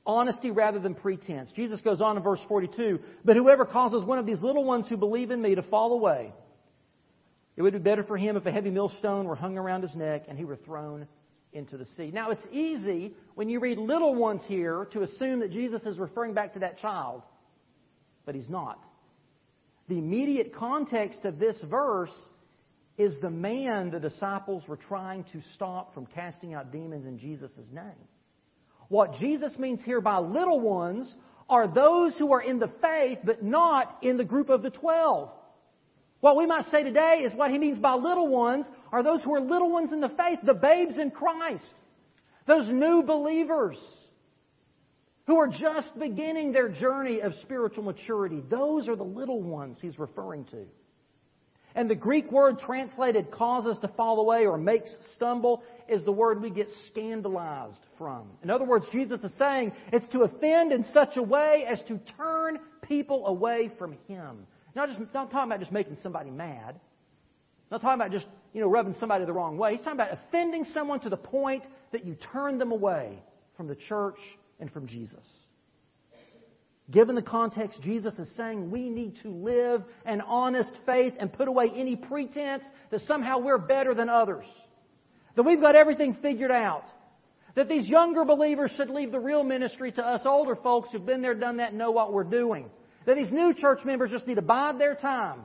Honesty 0.05 0.51
rather 0.51 0.79
than 0.79 0.95
pretense. 0.95 1.49
Jesus 1.55 1.79
goes 1.79 2.01
on 2.01 2.17
in 2.17 2.23
verse 2.23 2.41
42 2.49 2.99
But 3.23 3.37
whoever 3.37 3.63
causes 3.63 4.03
one 4.03 4.19
of 4.19 4.25
these 4.25 4.41
little 4.41 4.65
ones 4.65 4.89
who 4.89 4.97
believe 4.97 5.31
in 5.31 5.41
me 5.41 5.55
to 5.55 5.61
fall 5.61 5.93
away, 5.93 6.33
it 7.55 7.61
would 7.61 7.73
be 7.73 7.79
better 7.79 8.03
for 8.03 8.17
him 8.17 8.35
if 8.35 8.45
a 8.45 8.51
heavy 8.51 8.71
millstone 8.71 9.27
were 9.27 9.35
hung 9.35 9.57
around 9.57 9.83
his 9.83 9.95
neck 9.95 10.25
and 10.27 10.37
he 10.37 10.43
were 10.43 10.57
thrown 10.57 11.07
into 11.53 11.77
the 11.77 11.85
sea. 11.95 12.09
Now, 12.11 12.31
it's 12.31 12.45
easy 12.51 13.13
when 13.35 13.47
you 13.47 13.59
read 13.59 13.77
little 13.77 14.15
ones 14.15 14.41
here 14.47 14.87
to 14.93 15.03
assume 15.03 15.41
that 15.41 15.51
Jesus 15.51 15.83
is 15.83 15.99
referring 15.99 16.33
back 16.33 16.53
to 16.53 16.59
that 16.59 16.79
child, 16.79 17.21
but 18.25 18.33
he's 18.33 18.49
not. 18.49 18.83
The 19.87 19.99
immediate 19.99 20.55
context 20.55 21.23
of 21.23 21.37
this 21.37 21.55
verse 21.69 22.09
is 22.97 23.15
the 23.21 23.29
man 23.29 23.91
the 23.91 23.99
disciples 23.99 24.63
were 24.67 24.77
trying 24.77 25.23
to 25.33 25.41
stop 25.55 25.93
from 25.93 26.05
casting 26.05 26.53
out 26.53 26.71
demons 26.71 27.05
in 27.05 27.17
Jesus' 27.17 27.51
name. 27.71 28.07
What 28.89 29.15
Jesus 29.15 29.57
means 29.57 29.79
here 29.83 30.01
by 30.01 30.19
little 30.19 30.59
ones 30.59 31.13
are 31.49 31.67
those 31.67 32.15
who 32.17 32.33
are 32.33 32.41
in 32.41 32.59
the 32.59 32.71
faith 32.81 33.19
but 33.23 33.43
not 33.43 33.97
in 34.01 34.17
the 34.17 34.23
group 34.23 34.49
of 34.49 34.61
the 34.61 34.69
twelve. 34.69 35.29
What 36.19 36.37
we 36.37 36.45
might 36.45 36.69
say 36.71 36.83
today 36.83 37.23
is 37.25 37.33
what 37.33 37.51
he 37.51 37.57
means 37.57 37.79
by 37.79 37.95
little 37.95 38.27
ones 38.27 38.65
are 38.91 39.03
those 39.03 39.21
who 39.23 39.33
are 39.35 39.41
little 39.41 39.71
ones 39.71 39.91
in 39.91 39.99
the 39.99 40.09
faith, 40.09 40.39
the 40.43 40.53
babes 40.53 40.97
in 40.97 41.11
Christ, 41.11 41.65
those 42.47 42.67
new 42.67 43.03
believers 43.03 43.77
who 45.25 45.37
are 45.37 45.47
just 45.47 45.97
beginning 45.99 46.51
their 46.51 46.69
journey 46.69 47.21
of 47.21 47.33
spiritual 47.41 47.83
maturity. 47.83 48.41
Those 48.49 48.87
are 48.87 48.95
the 48.95 49.03
little 49.03 49.41
ones 49.41 49.79
he's 49.81 49.97
referring 49.97 50.45
to. 50.45 50.65
And 51.75 51.89
the 51.89 51.95
Greek 51.95 52.31
word 52.31 52.59
translated 52.59 53.31
causes 53.31 53.79
to 53.79 53.87
fall 53.89 54.19
away 54.19 54.45
or 54.45 54.57
makes 54.57 54.91
stumble 55.15 55.63
is 55.87 56.05
the 56.05 56.11
word 56.11 56.41
we 56.41 56.51
get 56.51 56.67
scandalized 56.89 57.79
from. 57.97 58.27
In 58.43 58.51
other 58.51 58.65
words, 58.65 58.85
Jesus 58.91 59.23
is 59.23 59.31
saying 59.39 59.71
it's 59.91 60.07
to 60.09 60.21
offend 60.21 60.71
in 60.71 60.85
such 60.93 61.17
a 61.17 61.23
way 61.23 61.65
as 61.67 61.79
to 61.87 61.99
turn 62.15 62.59
people 62.83 63.25
away 63.25 63.71
from 63.79 63.97
Him. 64.07 64.45
Not 64.75 64.89
just 64.89 64.99
not 65.13 65.31
talking 65.31 65.51
about 65.51 65.59
just 65.59 65.71
making 65.71 65.97
somebody 66.03 66.29
mad. 66.29 66.79
Not 67.71 67.81
talking 67.81 67.99
about 67.99 68.11
just, 68.11 68.27
you 68.53 68.61
know, 68.61 68.67
rubbing 68.67 68.95
somebody 68.99 69.25
the 69.25 69.33
wrong 69.33 69.57
way. 69.57 69.71
He's 69.71 69.81
talking 69.81 69.99
about 69.99 70.13
offending 70.13 70.65
someone 70.73 70.99
to 71.01 71.09
the 71.09 71.17
point 71.17 71.63
that 71.91 72.05
you 72.05 72.15
turn 72.31 72.59
them 72.59 72.71
away 72.71 73.17
from 73.57 73.67
the 73.67 73.75
church 73.75 74.17
and 74.59 74.71
from 74.71 74.87
Jesus. 74.87 75.23
Given 76.91 77.15
the 77.15 77.21
context, 77.21 77.81
Jesus 77.81 78.13
is 78.19 78.27
saying 78.35 78.69
we 78.69 78.89
need 78.89 79.17
to 79.23 79.29
live 79.29 79.83
an 80.05 80.21
honest 80.21 80.71
faith 80.85 81.13
and 81.19 81.31
put 81.31 81.47
away 81.47 81.71
any 81.73 81.95
pretense 81.95 82.63
that 82.91 83.01
somehow 83.07 83.39
we're 83.39 83.57
better 83.57 83.93
than 83.93 84.09
others. 84.09 84.45
That 85.35 85.43
we've 85.43 85.61
got 85.61 85.75
everything 85.75 86.17
figured 86.21 86.51
out. 86.51 86.83
That 87.55 87.69
these 87.69 87.87
younger 87.87 88.25
believers 88.25 88.71
should 88.75 88.89
leave 88.89 89.11
the 89.11 89.19
real 89.19 89.43
ministry 89.43 89.91
to 89.93 90.01
us 90.01 90.21
older 90.25 90.55
folks 90.55 90.89
who've 90.91 91.05
been 91.05 91.21
there, 91.21 91.35
done 91.35 91.57
that, 91.57 91.73
know 91.73 91.91
what 91.91 92.11
we're 92.11 92.23
doing. 92.23 92.69
That 93.05 93.15
these 93.15 93.31
new 93.31 93.53
church 93.53 93.79
members 93.85 94.11
just 94.11 94.27
need 94.27 94.35
to 94.35 94.41
bide 94.41 94.79
their 94.79 94.95
time. 94.95 95.41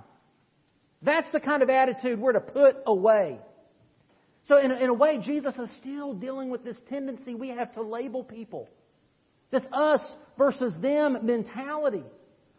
That's 1.03 1.31
the 1.31 1.41
kind 1.41 1.63
of 1.63 1.71
attitude 1.71 2.19
we're 2.19 2.33
to 2.33 2.41
put 2.41 2.77
away. 2.87 3.39
So, 4.47 4.57
in 4.57 4.71
a, 4.71 4.77
in 4.77 4.89
a 4.89 4.95
way, 4.95 5.19
Jesus 5.23 5.55
is 5.57 5.69
still 5.79 6.15
dealing 6.15 6.49
with 6.49 6.65
this 6.65 6.77
tendency 6.89 7.35
we 7.35 7.51
have 7.51 7.73
to 7.75 7.83
label 7.83 8.25
people. 8.25 8.69
This 9.51 9.65
us 9.73 10.01
versus 10.37 10.75
them 10.81 11.19
mentality, 11.23 12.05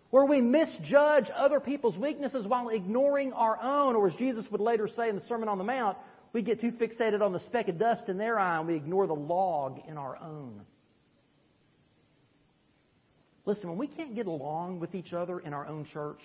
where 0.10 0.26
we 0.26 0.42
misjudge 0.42 1.30
other 1.36 1.60
people's 1.60 1.98
weaknesses 1.98 2.48
while 2.48 2.70
ignoring 2.70 3.32
our 3.34 3.62
own, 3.62 3.96
or 3.96 4.08
as 4.08 4.16
Jesus 4.16 4.46
would 4.52 4.62
later 4.62 4.90
say 4.96 5.10
in 5.10 5.16
the 5.16 5.26
Sermon 5.28 5.50
on 5.50 5.58
the 5.58 5.64
Mount, 5.64 5.98
we 6.34 6.42
get 6.42 6.62
too 6.62 6.72
fixated 6.72 7.22
on 7.22 7.34
the 7.34 7.40
speck 7.42 7.68
of 7.68 7.80
dust 7.80 8.04
in 8.08 8.18
their 8.18 8.40
eye 8.40 8.58
and 8.60 8.68
we 8.68 8.76
ignore 8.76 9.08
the 9.08 9.16
log 9.16 9.80
in 9.88 9.98
our 9.98 10.18
own. 10.18 10.62
Listen, 13.46 13.70
when 13.70 13.80
we 13.80 13.88
can't 13.88 14.14
get 14.14 14.28
along 14.28 14.80
with 14.80 14.94
each 14.94 15.12
other 15.12 15.40
in 15.40 15.54
our 15.54 15.66
own 15.66 15.86
church, 15.86 16.20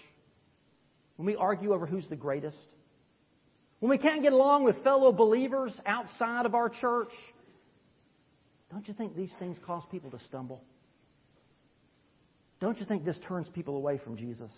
when 1.17 1.27
we 1.27 1.37
argue 1.37 1.73
over 1.73 1.87
who's 1.87 2.07
the 2.09 2.17
greatest, 2.17 2.59
when 3.81 3.89
we 3.89 3.99
can't 3.99 4.23
get 4.23 4.33
along 4.33 4.65
with 4.65 4.83
fellow 4.85 5.11
believers 5.13 5.73
outside 5.87 6.45
of 6.45 6.55
our 6.55 6.69
church, 6.69 7.13
don't 8.75 8.89
you 8.89 8.95
think 8.95 9.15
these 9.15 9.31
things 9.39 9.57
cause 9.65 9.85
people 9.89 10.11
to 10.11 10.19
stumble? 10.27 10.65
Don't 12.61 12.79
you 12.81 12.85
think 12.85 13.05
this 13.05 13.19
turns 13.29 13.49
people 13.49 13.77
away 13.77 13.99
from 14.03 14.17
Jesus? 14.17 14.51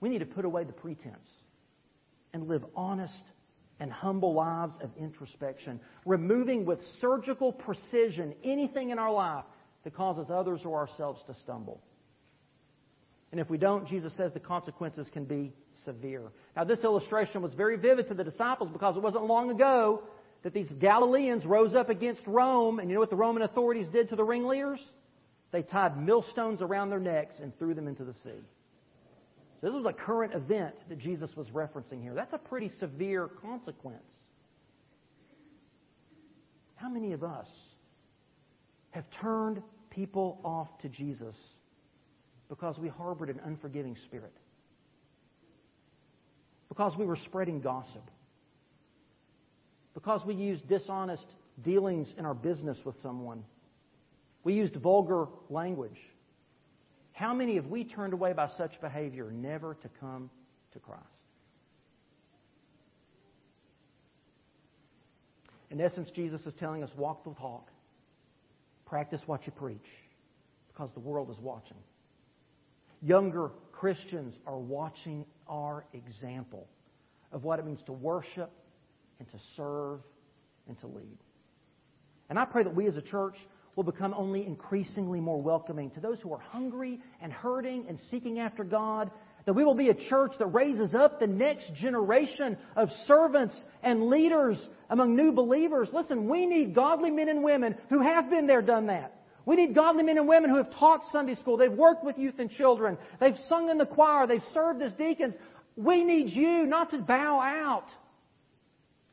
We 0.00 0.10
need 0.10 0.18
to 0.18 0.26
put 0.26 0.44
away 0.44 0.64
the 0.64 0.74
pretense 0.74 1.26
and 2.34 2.48
live 2.48 2.64
honest 2.74 3.22
and 3.80 3.90
humble 3.90 4.34
lives 4.34 4.74
of 4.82 4.90
introspection, 4.98 5.80
removing 6.04 6.66
with 6.66 6.80
surgical 7.00 7.50
precision 7.50 8.34
anything 8.44 8.90
in 8.90 8.98
our 8.98 9.12
life 9.12 9.44
that 9.84 9.94
causes 9.94 10.26
others 10.30 10.60
or 10.66 10.76
ourselves 10.78 11.22
to 11.28 11.34
stumble. 11.42 11.80
And 13.32 13.40
if 13.40 13.48
we 13.48 13.56
don't, 13.56 13.88
Jesus 13.88 14.12
says 14.16 14.32
the 14.34 14.40
consequences 14.40 15.08
can 15.12 15.24
be 15.24 15.54
severe. 15.84 16.30
Now, 16.56 16.64
this 16.64 16.80
illustration 16.80 17.40
was 17.40 17.54
very 17.54 17.76
vivid 17.76 18.08
to 18.08 18.14
the 18.14 18.24
disciples 18.24 18.70
because 18.70 18.96
it 18.96 19.02
wasn't 19.02 19.24
long 19.24 19.50
ago 19.50 20.02
that 20.46 20.54
these 20.54 20.70
Galileans 20.78 21.44
rose 21.44 21.74
up 21.74 21.90
against 21.90 22.24
Rome, 22.24 22.78
and 22.78 22.88
you 22.88 22.94
know 22.94 23.00
what 23.00 23.10
the 23.10 23.16
Roman 23.16 23.42
authorities 23.42 23.88
did 23.88 24.10
to 24.10 24.14
the 24.14 24.22
ringleaders? 24.22 24.78
They 25.50 25.62
tied 25.62 26.00
millstones 26.00 26.62
around 26.62 26.90
their 26.90 27.00
necks 27.00 27.34
and 27.42 27.52
threw 27.58 27.74
them 27.74 27.88
into 27.88 28.04
the 28.04 28.12
sea. 28.12 28.44
So 29.60 29.66
this 29.66 29.74
was 29.74 29.86
a 29.86 29.92
current 29.92 30.34
event 30.34 30.76
that 30.88 30.98
Jesus 30.98 31.30
was 31.34 31.48
referencing 31.48 32.00
here. 32.00 32.14
That's 32.14 32.32
a 32.32 32.38
pretty 32.38 32.70
severe 32.78 33.26
consequence. 33.26 34.04
How 36.76 36.90
many 36.90 37.12
of 37.12 37.24
us 37.24 37.48
have 38.92 39.04
turned 39.20 39.60
people 39.90 40.38
off 40.44 40.68
to 40.82 40.88
Jesus 40.88 41.34
because 42.48 42.78
we 42.78 42.86
harbored 42.86 43.30
an 43.30 43.40
unforgiving 43.44 43.96
spirit, 44.04 44.36
because 46.68 46.96
we 46.96 47.04
were 47.04 47.16
spreading 47.16 47.60
gossip, 47.60 48.08
because 49.96 50.26
we 50.26 50.34
used 50.34 50.68
dishonest 50.68 51.24
dealings 51.64 52.12
in 52.18 52.26
our 52.26 52.34
business 52.34 52.76
with 52.84 52.94
someone, 53.02 53.42
we 54.44 54.52
used 54.52 54.76
vulgar 54.76 55.26
language. 55.48 55.98
How 57.12 57.32
many 57.32 57.54
have 57.54 57.68
we 57.68 57.82
turned 57.82 58.12
away 58.12 58.34
by 58.34 58.50
such 58.58 58.78
behavior 58.82 59.30
never 59.32 59.74
to 59.80 59.88
come 59.98 60.28
to 60.74 60.78
Christ? 60.80 61.02
In 65.70 65.80
essence, 65.80 66.10
Jesus 66.10 66.42
is 66.42 66.52
telling 66.60 66.82
us 66.84 66.90
walk 66.94 67.24
the 67.24 67.32
talk. 67.32 67.70
Practice 68.84 69.22
what 69.24 69.46
you 69.46 69.52
preach 69.52 69.88
because 70.68 70.90
the 70.92 71.00
world 71.00 71.30
is 71.30 71.38
watching. 71.40 71.78
Younger 73.00 73.50
Christians 73.72 74.36
are 74.46 74.58
watching 74.58 75.24
our 75.48 75.86
example 75.94 76.68
of 77.32 77.44
what 77.44 77.58
it 77.58 77.64
means 77.64 77.80
to 77.86 77.92
worship 77.92 78.52
and 79.18 79.30
to 79.30 79.38
serve 79.56 80.00
and 80.68 80.78
to 80.80 80.86
lead. 80.86 81.18
And 82.28 82.38
I 82.38 82.44
pray 82.44 82.64
that 82.64 82.74
we 82.74 82.86
as 82.86 82.96
a 82.96 83.02
church 83.02 83.36
will 83.76 83.84
become 83.84 84.14
only 84.14 84.46
increasingly 84.46 85.20
more 85.20 85.40
welcoming 85.40 85.90
to 85.90 86.00
those 86.00 86.20
who 86.20 86.32
are 86.32 86.40
hungry 86.40 86.98
and 87.20 87.32
hurting 87.32 87.86
and 87.88 87.98
seeking 88.10 88.38
after 88.38 88.64
God. 88.64 89.10
That 89.44 89.52
we 89.52 89.64
will 89.64 89.76
be 89.76 89.90
a 89.90 89.94
church 89.94 90.32
that 90.38 90.46
raises 90.46 90.94
up 90.94 91.20
the 91.20 91.26
next 91.28 91.72
generation 91.74 92.56
of 92.74 92.88
servants 93.06 93.54
and 93.82 94.08
leaders 94.08 94.58
among 94.90 95.14
new 95.14 95.30
believers. 95.30 95.88
Listen, 95.92 96.28
we 96.28 96.46
need 96.46 96.74
godly 96.74 97.12
men 97.12 97.28
and 97.28 97.44
women 97.44 97.76
who 97.88 98.00
have 98.00 98.28
been 98.28 98.48
there, 98.48 98.62
done 98.62 98.88
that. 98.88 99.12
We 99.44 99.54
need 99.54 99.76
godly 99.76 100.02
men 100.02 100.18
and 100.18 100.26
women 100.26 100.50
who 100.50 100.56
have 100.56 100.72
taught 100.72 101.02
Sunday 101.12 101.36
school. 101.36 101.56
They've 101.56 101.70
worked 101.70 102.02
with 102.02 102.18
youth 102.18 102.40
and 102.40 102.50
children. 102.50 102.98
They've 103.20 103.36
sung 103.48 103.70
in 103.70 103.78
the 103.78 103.86
choir. 103.86 104.26
They've 104.26 104.42
served 104.52 104.82
as 104.82 104.92
deacons. 104.94 105.34
We 105.76 106.02
need 106.02 106.30
you 106.30 106.66
not 106.66 106.90
to 106.90 106.98
bow 106.98 107.40
out, 107.40 107.86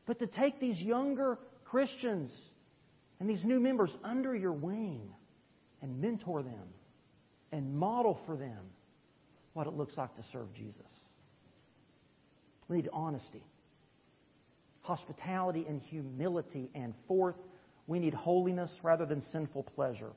but 0.06 0.18
to 0.18 0.26
take 0.26 0.60
these 0.60 0.78
younger 0.78 1.38
Christians 1.64 2.30
and 3.20 3.28
these 3.28 3.44
new 3.44 3.60
members 3.60 3.90
under 4.02 4.34
your 4.34 4.52
wing 4.52 5.10
and 5.82 6.00
mentor 6.00 6.42
them 6.42 6.68
and 7.52 7.74
model 7.74 8.18
for 8.26 8.36
them 8.36 8.70
what 9.52 9.66
it 9.66 9.72
looks 9.72 9.96
like 9.96 10.14
to 10.16 10.22
serve 10.32 10.52
Jesus. 10.54 10.82
We 12.68 12.76
need 12.76 12.88
honesty, 12.92 13.44
hospitality, 14.82 15.64
and 15.68 15.80
humility. 15.82 16.70
And 16.74 16.94
fourth, 17.06 17.36
we 17.86 17.98
need 17.98 18.14
holiness 18.14 18.70
rather 18.82 19.06
than 19.06 19.20
sinful 19.32 19.64
pleasure. 19.74 20.12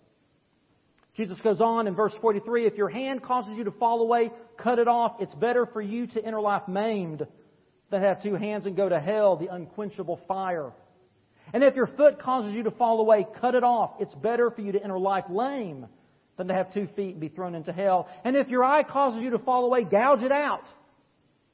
Jesus 1.16 1.40
goes 1.42 1.62
on 1.62 1.88
in 1.88 1.96
verse 1.96 2.14
43 2.22 2.66
If 2.66 2.76
your 2.76 2.90
hand 2.90 3.24
causes 3.24 3.58
you 3.58 3.64
to 3.66 3.72
fall 3.72 4.02
away, 4.02 4.32
cut 4.58 4.80
it 4.80 4.88
off. 4.88 5.18
It's 5.20 5.34
better 5.36 5.66
for 5.66 5.82
you 5.82 6.08
to 6.08 6.24
enter 6.24 6.40
life 6.40 6.68
maimed 6.68 7.26
than 7.90 8.02
to 8.02 8.08
have 8.08 8.22
two 8.22 8.36
hands 8.36 8.66
and 8.66 8.76
go 8.76 8.90
to 8.90 9.00
hell, 9.00 9.38
the 9.38 9.54
unquenchable 9.54 10.20
fire. 10.28 10.72
And 11.54 11.64
if 11.64 11.76
your 11.76 11.88
foot 11.88 12.20
causes 12.20 12.54
you 12.54 12.64
to 12.64 12.72
fall 12.72 13.00
away, 13.00 13.26
cut 13.40 13.56
it 13.56 13.64
off. 13.64 13.96
It's 14.00 14.14
better 14.16 14.52
for 14.52 14.62
you 14.62 14.74
to 14.74 14.84
enter 14.84 15.00
life 15.00 15.26
lame 15.30 15.88
than 16.38 16.50
to 16.50 16.54
have 16.54 16.74
two 16.74 16.88
feet 16.96 17.12
and 17.12 17.20
be 17.20 17.30
thrown 17.30 17.56
into 17.56 17.72
hell. 17.72 18.10
And 18.24 18.36
if 18.36 18.50
your 18.50 18.64
eye 18.64 18.84
causes 18.84 19.24
you 19.24 19.32
to 19.32 19.40
fall 19.40 19.66
away, 19.66 19.84
gouge 19.84 20.24
it 20.24 20.32
out. 20.32 20.64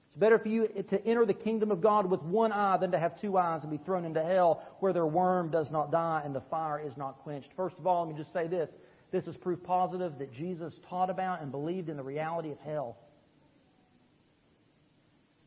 It's 0.10 0.20
better 0.20 0.40
for 0.40 0.48
you 0.48 0.68
to 0.90 1.08
enter 1.08 1.26
the 1.26 1.34
kingdom 1.34 1.72
of 1.72 1.82
God 1.82 2.10
with 2.10 2.22
one 2.22 2.52
eye 2.52 2.78
than 2.78 2.92
to 2.92 3.00
have 3.00 3.20
two 3.20 3.38
eyes 3.38 3.62
and 3.64 3.72
be 3.72 3.84
thrown 3.84 4.06
into 4.06 4.24
hell 4.24 4.64
where 4.80 4.94
their 4.94 5.08
worm 5.08 5.50
does 5.50 5.72
not 5.72 5.92
die 5.92 6.22
and 6.26 6.36
the 6.36 6.44
fire 6.52 6.80
is 6.80 6.96
not 6.98 7.20
quenched. 7.20 7.50
First 7.56 7.78
of 7.80 7.88
all, 7.88 8.06
let 8.06 8.16
me 8.16 8.22
just 8.22 8.34
say 8.34 8.48
this. 8.48 8.70
This 9.12 9.26
is 9.26 9.38
proof 9.38 9.64
positive 9.64 10.18
that 10.20 10.34
Jesus 10.34 10.74
taught 10.90 11.10
about 11.10 11.42
and 11.42 11.52
believed 11.52 11.90
in 11.90 11.98
the 11.98 12.04
reality 12.04 12.52
of 12.52 12.60
hell. 12.60 12.98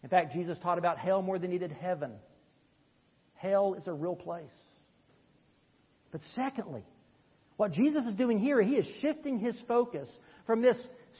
In 0.06 0.10
fact, 0.10 0.32
Jesus 0.32 0.56
taught 0.62 0.78
about 0.78 0.98
hell 0.98 1.20
more 1.20 1.36
than 1.36 1.50
he 1.50 1.58
did 1.58 1.72
heaven. 1.72 2.12
Hell 3.34 3.74
is 3.74 3.88
a 3.88 3.92
real 3.92 4.14
place. 4.14 4.46
But 6.12 6.20
secondly, 6.36 6.84
what 7.56 7.72
Jesus 7.72 8.04
is 8.04 8.14
doing 8.14 8.38
here, 8.38 8.62
he 8.62 8.76
is 8.76 8.86
shifting 9.00 9.40
his 9.40 9.58
focus 9.66 10.08
from 10.46 10.62
this 10.62 10.76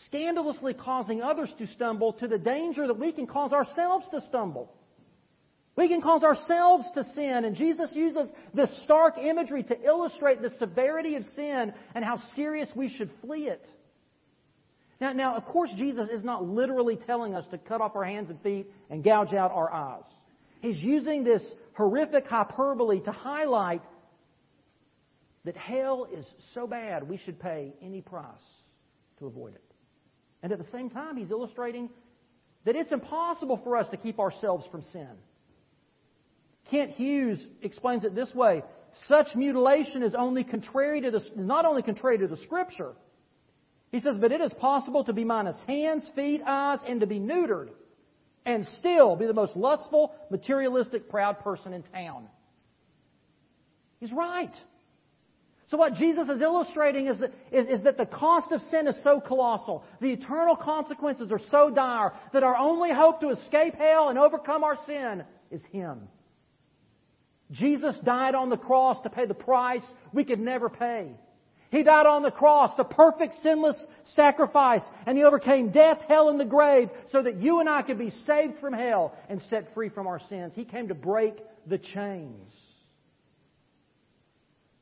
scandalously 0.06 0.72
causing 0.72 1.20
others 1.20 1.52
to 1.58 1.66
stumble 1.66 2.12
to 2.12 2.28
the 2.28 2.38
danger 2.38 2.86
that 2.86 2.96
we 2.96 3.10
can 3.10 3.26
cause 3.26 3.52
ourselves 3.52 4.06
to 4.12 4.20
stumble. 4.28 4.72
We 5.74 5.88
can 5.88 6.00
cause 6.00 6.22
ourselves 6.22 6.84
to 6.94 7.02
sin, 7.12 7.44
and 7.44 7.56
Jesus 7.56 7.90
uses 7.92 8.28
this 8.54 8.84
stark 8.84 9.18
imagery 9.18 9.64
to 9.64 9.82
illustrate 9.82 10.40
the 10.40 10.54
severity 10.60 11.16
of 11.16 11.24
sin 11.34 11.72
and 11.96 12.04
how 12.04 12.22
serious 12.36 12.68
we 12.76 12.88
should 12.88 13.10
flee 13.20 13.48
it. 13.48 13.66
Now, 15.00 15.12
now, 15.12 15.36
of 15.36 15.44
course, 15.44 15.70
Jesus 15.76 16.08
is 16.08 16.24
not 16.24 16.44
literally 16.44 16.96
telling 16.96 17.34
us 17.34 17.44
to 17.50 17.58
cut 17.58 17.80
off 17.80 17.96
our 17.96 18.04
hands 18.04 18.30
and 18.30 18.40
feet 18.40 18.70
and 18.88 19.04
gouge 19.04 19.34
out 19.34 19.52
our 19.52 19.72
eyes. 19.72 20.04
He's 20.60 20.78
using 20.78 21.22
this 21.22 21.42
horrific 21.74 22.26
hyperbole 22.26 23.00
to 23.00 23.12
highlight 23.12 23.82
that 25.44 25.56
hell 25.56 26.08
is 26.12 26.24
so 26.54 26.66
bad 26.66 27.08
we 27.08 27.18
should 27.18 27.38
pay 27.38 27.74
any 27.82 28.00
price 28.00 28.24
to 29.18 29.26
avoid 29.26 29.54
it. 29.54 29.62
And 30.42 30.52
at 30.52 30.58
the 30.58 30.70
same 30.72 30.90
time, 30.90 31.16
he's 31.16 31.30
illustrating 31.30 31.90
that 32.64 32.74
it's 32.74 32.90
impossible 32.90 33.60
for 33.62 33.76
us 33.76 33.88
to 33.90 33.96
keep 33.96 34.18
ourselves 34.18 34.66
from 34.70 34.82
sin. 34.92 35.10
Kent 36.70 36.92
Hughes 36.92 37.42
explains 37.62 38.04
it 38.04 38.14
this 38.14 38.34
way 38.34 38.62
such 39.06 39.34
mutilation 39.34 40.02
is 40.02 40.14
only 40.14 40.42
contrary 40.42 41.02
to 41.02 41.10
the, 41.10 41.20
not 41.36 41.64
only 41.66 41.82
contrary 41.82 42.18
to 42.18 42.26
the 42.26 42.36
Scripture. 42.38 42.94
He 43.96 44.02
says, 44.02 44.18
but 44.20 44.30
it 44.30 44.42
is 44.42 44.52
possible 44.52 45.04
to 45.04 45.14
be 45.14 45.24
minus 45.24 45.56
hands, 45.66 46.06
feet, 46.14 46.42
eyes, 46.46 46.80
and 46.86 47.00
to 47.00 47.06
be 47.06 47.18
neutered 47.18 47.70
and 48.44 48.66
still 48.78 49.16
be 49.16 49.24
the 49.24 49.32
most 49.32 49.56
lustful, 49.56 50.14
materialistic, 50.28 51.08
proud 51.08 51.40
person 51.40 51.72
in 51.72 51.82
town. 51.82 52.26
He's 53.98 54.12
right. 54.12 54.54
So 55.68 55.78
what 55.78 55.94
Jesus 55.94 56.28
is 56.28 56.42
illustrating 56.42 57.06
is 57.06 57.18
that, 57.20 57.32
is, 57.50 57.68
is 57.68 57.84
that 57.84 57.96
the 57.96 58.04
cost 58.04 58.52
of 58.52 58.60
sin 58.70 58.86
is 58.86 59.02
so 59.02 59.18
colossal, 59.18 59.82
the 60.02 60.12
eternal 60.12 60.56
consequences 60.56 61.32
are 61.32 61.40
so 61.50 61.70
dire, 61.70 62.12
that 62.34 62.42
our 62.42 62.54
only 62.54 62.92
hope 62.92 63.22
to 63.22 63.30
escape 63.30 63.76
hell 63.76 64.10
and 64.10 64.18
overcome 64.18 64.62
our 64.62 64.76
sin 64.84 65.24
is 65.50 65.64
Him. 65.72 66.02
Jesus 67.50 67.94
died 68.04 68.34
on 68.34 68.50
the 68.50 68.58
cross 68.58 69.02
to 69.04 69.08
pay 69.08 69.24
the 69.24 69.32
price 69.32 69.80
we 70.12 70.22
could 70.22 70.40
never 70.40 70.68
pay. 70.68 71.12
He 71.70 71.82
died 71.82 72.06
on 72.06 72.22
the 72.22 72.30
cross, 72.30 72.70
the 72.76 72.84
perfect 72.84 73.34
sinless 73.42 73.76
sacrifice, 74.14 74.82
and 75.06 75.16
He 75.16 75.24
overcame 75.24 75.70
death, 75.70 75.98
hell, 76.08 76.28
and 76.28 76.38
the 76.38 76.44
grave 76.44 76.90
so 77.10 77.22
that 77.22 77.36
you 77.36 77.60
and 77.60 77.68
I 77.68 77.82
could 77.82 77.98
be 77.98 78.10
saved 78.26 78.58
from 78.60 78.72
hell 78.72 79.14
and 79.28 79.42
set 79.50 79.74
free 79.74 79.88
from 79.88 80.06
our 80.06 80.20
sins. 80.28 80.52
He 80.54 80.64
came 80.64 80.88
to 80.88 80.94
break 80.94 81.34
the 81.66 81.78
chains 81.78 82.52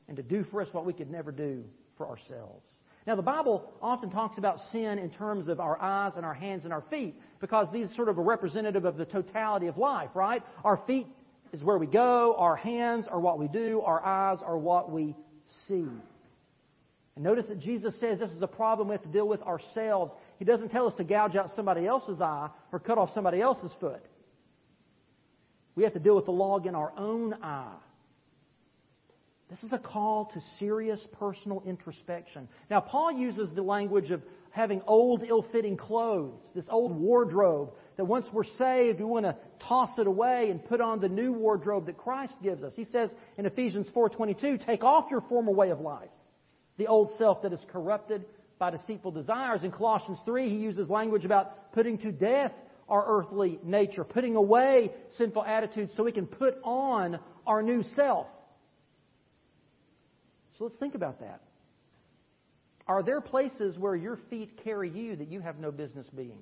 and 0.07 0.17
to 0.17 0.23
do 0.23 0.43
for 0.51 0.61
us 0.61 0.67
what 0.71 0.85
we 0.85 0.93
could 0.93 1.09
never 1.09 1.31
do 1.31 1.63
for 1.97 2.07
ourselves. 2.07 2.63
Now, 3.07 3.15
the 3.15 3.21
Bible 3.21 3.71
often 3.81 4.09
talks 4.09 4.37
about 4.39 4.59
sin 4.71 4.97
in 4.97 5.11
terms 5.11 5.47
of 5.47 5.59
our 5.59 5.79
eyes 5.79 6.13
and 6.15 6.25
our 6.25 6.33
hands 6.33 6.63
and 6.63 6.73
our 6.73 6.83
feet 6.89 7.15
because 7.39 7.67
these 7.71 7.91
are 7.91 7.95
sort 7.95 8.09
of 8.09 8.17
a 8.17 8.21
representative 8.21 8.85
of 8.85 8.97
the 8.97 9.05
totality 9.05 9.67
of 9.67 9.77
life, 9.77 10.09
right? 10.15 10.41
Our 10.63 10.77
feet 10.87 11.07
is 11.53 11.61
where 11.61 11.77
we 11.77 11.85
go, 11.85 12.35
our 12.37 12.55
hands 12.55 13.05
are 13.07 13.19
what 13.19 13.37
we 13.37 13.47
do, 13.47 13.81
our 13.81 14.03
eyes 14.03 14.39
are 14.43 14.57
what 14.57 14.91
we 14.91 15.15
see. 15.67 15.85
And 17.15 17.23
notice 17.23 17.45
that 17.47 17.59
Jesus 17.59 17.93
says 17.99 18.19
this 18.19 18.31
is 18.31 18.41
a 18.41 18.47
problem 18.47 18.89
we 18.89 18.93
have 18.93 19.03
to 19.03 19.09
deal 19.09 19.27
with 19.27 19.41
ourselves. 19.41 20.11
He 20.37 20.45
doesn't 20.45 20.69
tell 20.69 20.87
us 20.87 20.93
to 20.95 21.03
gouge 21.03 21.35
out 21.35 21.51
somebody 21.55 21.87
else's 21.87 22.19
eye 22.19 22.49
or 22.71 22.79
cut 22.79 22.97
off 22.97 23.11
somebody 23.13 23.41
else's 23.41 23.71
foot. 23.79 24.03
We 25.75 25.83
have 25.83 25.93
to 25.93 25.99
deal 25.99 26.15
with 26.15 26.25
the 26.25 26.31
log 26.31 26.65
in 26.65 26.75
our 26.75 26.93
own 26.97 27.33
eye. 27.41 27.75
This 29.49 29.61
is 29.63 29.73
a 29.73 29.77
call 29.77 30.25
to 30.33 30.41
serious 30.57 30.99
personal 31.19 31.61
introspection. 31.65 32.49
Now, 32.69 32.81
Paul 32.81 33.11
uses 33.11 33.49
the 33.53 33.61
language 33.61 34.09
of 34.09 34.21
having 34.49 34.81
old, 34.87 35.23
ill 35.23 35.45
fitting 35.51 35.77
clothes, 35.77 36.41
this 36.55 36.65
old 36.69 36.97
wardrobe 36.97 37.73
that 37.97 38.05
once 38.05 38.25
we're 38.33 38.43
saved, 38.57 38.99
we 38.99 39.05
want 39.05 39.25
to 39.25 39.35
toss 39.59 39.97
it 39.99 40.07
away 40.07 40.49
and 40.49 40.65
put 40.65 40.81
on 40.81 40.99
the 40.99 41.09
new 41.09 41.31
wardrobe 41.31 41.85
that 41.85 41.97
Christ 41.97 42.33
gives 42.41 42.63
us. 42.63 42.73
He 42.75 42.85
says 42.85 43.13
in 43.37 43.45
Ephesians 43.45 43.89
4:22, 43.89 44.57
"Take 44.57 44.83
off 44.83 45.11
your 45.11 45.21
former 45.21 45.51
way 45.51 45.69
of 45.69 45.79
life, 45.79 46.09
the 46.77 46.87
old 46.87 47.11
self 47.17 47.41
that 47.43 47.53
is 47.53 47.59
corrupted 47.71 48.25
by 48.57 48.71
deceitful 48.71 49.11
desires. 49.11 49.63
In 49.63 49.71
Colossians 49.71 50.19
3, 50.25 50.49
he 50.49 50.55
uses 50.55 50.89
language 50.89 51.25
about 51.25 51.73
putting 51.73 51.97
to 51.99 52.11
death 52.11 52.51
our 52.87 53.03
earthly 53.07 53.59
nature, 53.63 54.03
putting 54.03 54.35
away 54.35 54.91
sinful 55.17 55.43
attitudes 55.43 55.91
so 55.95 56.03
we 56.03 56.11
can 56.11 56.27
put 56.27 56.57
on 56.63 57.19
our 57.47 57.61
new 57.61 57.83
self. 57.83 58.27
So 60.57 60.65
let's 60.65 60.75
think 60.77 60.95
about 60.95 61.19
that. 61.19 61.41
Are 62.87 63.01
there 63.01 63.19
places 63.19 63.77
where 63.77 63.95
your 63.95 64.19
feet 64.29 64.63
carry 64.63 64.89
you 64.89 65.15
that 65.15 65.31
you 65.31 65.41
have 65.41 65.57
no 65.57 65.71
business 65.71 66.05
being? 66.15 66.39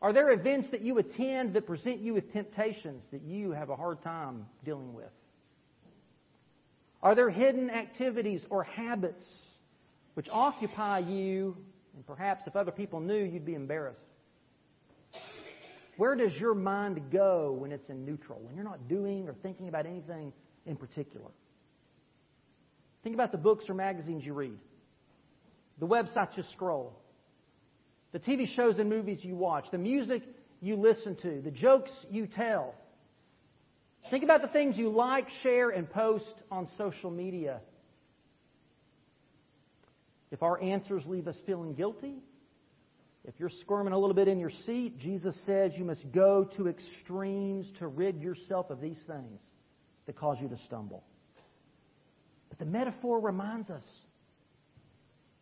Are 0.00 0.12
there 0.12 0.30
events 0.30 0.68
that 0.70 0.82
you 0.82 0.98
attend 0.98 1.54
that 1.54 1.66
present 1.66 2.00
you 2.00 2.14
with 2.14 2.32
temptations 2.32 3.04
that 3.12 3.22
you 3.22 3.52
have 3.52 3.70
a 3.70 3.76
hard 3.76 4.02
time 4.02 4.46
dealing 4.64 4.94
with? 4.94 5.10
Are 7.02 7.14
there 7.14 7.30
hidden 7.30 7.70
activities 7.70 8.42
or 8.48 8.62
habits 8.62 9.24
which 10.14 10.28
occupy 10.30 11.00
you, 11.00 11.56
and 11.94 12.06
perhaps 12.06 12.46
if 12.46 12.54
other 12.54 12.70
people 12.70 13.00
knew, 13.00 13.24
you'd 13.24 13.44
be 13.44 13.54
embarrassed? 13.54 13.98
Where 15.96 16.14
does 16.14 16.34
your 16.34 16.54
mind 16.54 17.10
go 17.10 17.52
when 17.52 17.72
it's 17.72 17.88
in 17.88 18.04
neutral, 18.04 18.40
when 18.40 18.54
you're 18.54 18.64
not 18.64 18.88
doing 18.88 19.28
or 19.28 19.34
thinking 19.42 19.68
about 19.68 19.86
anything 19.86 20.32
in 20.64 20.76
particular? 20.76 21.30
Think 23.02 23.14
about 23.14 23.32
the 23.32 23.38
books 23.38 23.68
or 23.68 23.74
magazines 23.74 24.24
you 24.24 24.32
read, 24.32 24.58
the 25.80 25.86
websites 25.86 26.36
you 26.36 26.44
scroll, 26.52 26.96
the 28.12 28.18
TV 28.18 28.46
shows 28.46 28.78
and 28.78 28.88
movies 28.88 29.24
you 29.24 29.34
watch, 29.34 29.66
the 29.70 29.78
music 29.78 30.22
you 30.60 30.76
listen 30.76 31.16
to, 31.16 31.40
the 31.40 31.50
jokes 31.50 31.90
you 32.10 32.26
tell, 32.26 32.74
Think 34.12 34.24
about 34.24 34.42
the 34.42 34.48
things 34.48 34.76
you 34.76 34.90
like, 34.90 35.26
share, 35.42 35.70
and 35.70 35.88
post 35.88 36.34
on 36.50 36.68
social 36.76 37.10
media. 37.10 37.60
If 40.30 40.42
our 40.42 40.62
answers 40.62 41.02
leave 41.06 41.26
us 41.28 41.36
feeling 41.46 41.72
guilty, 41.72 42.16
if 43.24 43.32
you're 43.38 43.50
squirming 43.62 43.94
a 43.94 43.98
little 43.98 44.14
bit 44.14 44.28
in 44.28 44.38
your 44.38 44.50
seat, 44.66 44.98
Jesus 44.98 45.34
says 45.46 45.72
you 45.78 45.86
must 45.86 46.12
go 46.12 46.46
to 46.58 46.68
extremes 46.68 47.66
to 47.78 47.86
rid 47.86 48.20
yourself 48.20 48.68
of 48.68 48.82
these 48.82 48.98
things 49.06 49.40
that 50.04 50.14
cause 50.14 50.36
you 50.42 50.48
to 50.48 50.58
stumble. 50.66 51.02
But 52.50 52.58
the 52.58 52.66
metaphor 52.66 53.18
reminds 53.18 53.70
us 53.70 53.84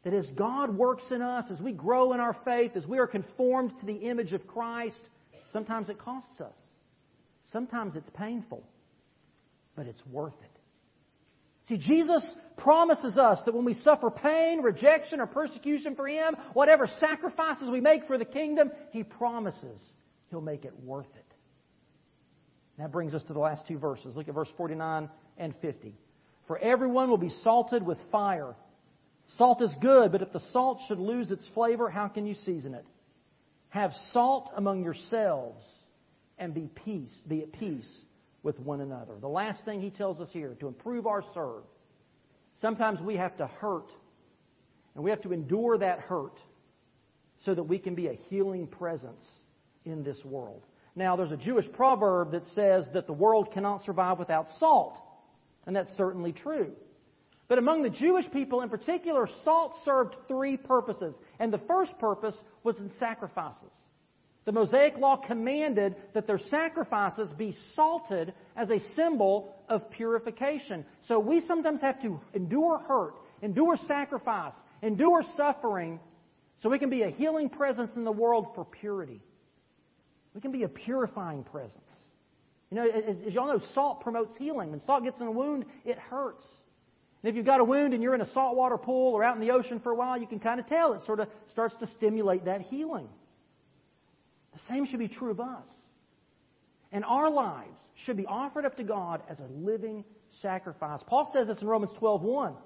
that 0.05 0.15
as 0.15 0.27
God 0.37 0.77
works 0.77 1.11
in 1.11 1.23
us, 1.23 1.47
as 1.51 1.61
we 1.61 1.73
grow 1.73 2.13
in 2.13 2.21
our 2.21 2.37
faith, 2.45 2.77
as 2.77 2.87
we 2.87 2.99
are 2.99 3.09
conformed 3.09 3.73
to 3.81 3.87
the 3.87 3.95
image 4.09 4.33
of 4.33 4.47
Christ, 4.47 5.01
sometimes 5.53 5.89
it 5.89 5.99
costs 5.99 6.41
us. 6.41 6.55
Sometimes 7.53 7.97
it's 7.97 8.11
painful, 8.15 8.63
but 9.77 9.87
it's 9.87 10.05
worth 10.07 10.35
it. 10.43 10.61
See, 11.69 11.79
Jesus 11.79 12.29
promises 12.57 13.17
us 13.17 13.39
that 13.45 13.55
when 13.55 13.65
we 13.65 13.75
suffer 13.75 14.11
pain, 14.11 14.61
rejection, 14.61 15.21
or 15.21 15.27
persecution 15.27 15.95
for 15.95 16.09
Him, 16.09 16.35
whatever 16.53 16.89
sacrifices 16.99 17.69
we 17.71 17.81
make 17.81 18.07
for 18.07 18.19
the 18.19 18.25
kingdom, 18.25 18.71
He 18.91 19.03
promises 19.03 19.81
He'll 20.31 20.41
make 20.41 20.65
it 20.65 20.75
worth 20.85 21.07
it. 21.17 21.25
That 22.79 22.93
brings 22.93 23.15
us 23.15 23.23
to 23.25 23.33
the 23.33 23.39
last 23.39 23.67
two 23.69 23.79
verses. 23.79 24.17
Look 24.17 24.29
at 24.29 24.35
verse 24.35 24.49
49 24.57 25.09
and 25.39 25.55
50. 25.61 25.95
For 26.47 26.59
everyone 26.59 27.11
will 27.11 27.19
be 27.19 27.33
salted 27.43 27.85
with 27.85 27.99
fire. 28.11 28.55
Salt 29.37 29.63
is 29.63 29.75
good, 29.81 30.11
but 30.11 30.23
if 30.23 30.33
the 30.33 30.41
salt 30.53 30.81
should 30.89 30.99
lose 30.99 31.31
its 31.31 31.47
flavor, 31.55 31.89
how 31.89 32.09
can 32.09 32.27
you 32.27 32.35
season 32.35 32.75
it? 32.75 32.85
Have 33.69 33.93
salt 34.13 34.51
among 34.57 34.83
yourselves 34.83 35.63
and 36.41 36.53
be 36.55 36.69
peace, 36.85 37.13
be 37.29 37.43
at 37.43 37.53
peace 37.53 37.89
with 38.43 38.59
one 38.59 38.81
another. 38.81 39.15
The 39.21 39.29
last 39.29 39.65
thing 39.65 39.81
he 39.81 39.91
tells 39.91 40.21
us 40.21 40.29
here, 40.33 40.57
to 40.61 40.67
improve 40.67 41.07
our 41.07 41.23
serve, 41.35 41.63
sometimes 42.61 43.01
we 43.01 43.17
have 43.17 43.37
to 43.37 43.47
hurt, 43.47 43.91
and 44.95 45.05
we 45.05 45.11
have 45.11 45.23
to 45.23 45.33
endure 45.33 45.79
that 45.79 46.01
hurt 46.01 46.39
so 47.45 47.55
that 47.55 47.63
we 47.63 47.79
can 47.79 47.95
be 47.95 48.09
a 48.09 48.19
healing 48.29 48.67
presence 48.67 49.25
in 49.85 50.03
this 50.03 50.19
world. 50.25 50.65
Now, 50.97 51.15
there's 51.17 51.33
a 51.33 51.37
Jewish 51.37 51.67
proverb 51.73 52.33
that 52.33 52.47
says 52.55 52.87
that 52.95 53.07
the 53.07 53.13
world 53.13 53.53
cannot 53.53 53.85
survive 53.85 54.19
without 54.19 54.47
salt, 54.59 54.99
and 55.67 55.77
that's 55.77 55.95
certainly 55.97 56.33
true. 56.33 56.73
But 57.51 57.59
among 57.59 57.83
the 57.83 57.91
Jewish 57.91 58.31
people 58.31 58.63
in 58.63 58.69
particular, 58.69 59.29
salt 59.45 59.75
served 59.85 60.15
three 60.29 60.57
purposes. 60.57 61.17
And 61.41 61.53
the 61.53 61.61
first 61.67 61.99
purpose 61.99 62.37
was 62.63 62.79
in 62.79 62.93
sacrifices. 63.01 63.73
The 64.47 64.53
Mosaic 64.53 64.97
Law 64.97 65.17
commanded 65.17 65.97
that 66.15 66.27
their 66.27 66.39
sacrifices 66.39 67.31
be 67.37 67.55
salted 67.75 68.33
as 68.57 68.71
a 68.71 68.81
symbol 68.97 69.55
of 69.69 69.91
purification. 69.91 70.85
So 71.07 71.19
we 71.19 71.43
sometimes 71.47 71.81
have 71.83 72.01
to 72.03 72.21
endure 72.35 72.79
hurt, 72.79 73.15
endure 73.43 73.77
sacrifice, 73.87 74.55
endure 74.83 75.23
suffering, 75.37 76.01
so 76.63 76.69
we 76.71 76.79
can 76.79 76.91
be 76.91 77.03
a 77.03 77.11
healing 77.11 77.49
presence 77.49 77.91
in 77.97 78.05
the 78.05 78.13
world 78.13 78.49
for 78.55 78.65
purity. 78.65 79.21
We 80.35 80.41
can 80.41 80.53
be 80.53 80.63
a 80.63 80.69
purifying 80.69 81.45
presence. 81.45 81.91
You 82.71 82.77
know, 82.77 82.89
as, 82.89 83.17
as 83.27 83.35
y'all 83.35 83.49
know, 83.49 83.61
salt 83.75 84.01
promotes 84.01 84.37
healing. 84.37 84.71
When 84.71 84.81
salt 84.83 85.05
gets 85.05 85.21
in 85.21 85.27
a 85.27 85.31
wound, 85.31 85.65
it 85.85 85.99
hurts. 85.99 86.45
And 87.23 87.31
if 87.31 87.37
you've 87.37 87.47
got 87.47 87.61
a 87.61 87.65
wound 87.65 87.93
and 87.93 88.03
you're 88.03 88.15
in 88.15 88.21
a 88.21 88.33
saltwater 88.33 88.79
pool 88.79 89.13
or 89.13 89.25
out 89.25 89.35
in 89.35 89.41
the 89.41 89.51
ocean 89.51 89.81
for 89.81 89.91
a 89.91 89.95
while, 89.95 90.19
you 90.19 90.27
can 90.27 90.39
kind 90.39 90.61
of 90.61 90.67
tell 90.67 90.95
it 90.95 91.03
sort 91.05 91.21
of 91.21 91.29
starts 91.51 91.75
to 91.81 91.87
stimulate 91.99 92.47
that 92.47 92.63
healing. 92.63 93.09
The 94.53 94.61
same 94.69 94.87
should 94.87 94.99
be 94.99 95.09
true 95.09 95.31
of 95.31 95.41
us. 95.41 95.67
And 96.93 97.05
our 97.05 97.31
lives 97.31 97.79
should 98.05 98.17
be 98.17 98.27
offered 98.27 98.65
up 98.65 98.77
to 98.77 98.85
God 98.85 99.23
as 99.29 99.39
a 99.39 99.47
living 99.53 100.05
sacrifice. 100.43 101.01
Paul 101.07 101.31
says 101.33 101.47
this 101.47 101.61
in 101.63 101.69
Romans 101.69 101.93
12:1. 101.99 102.57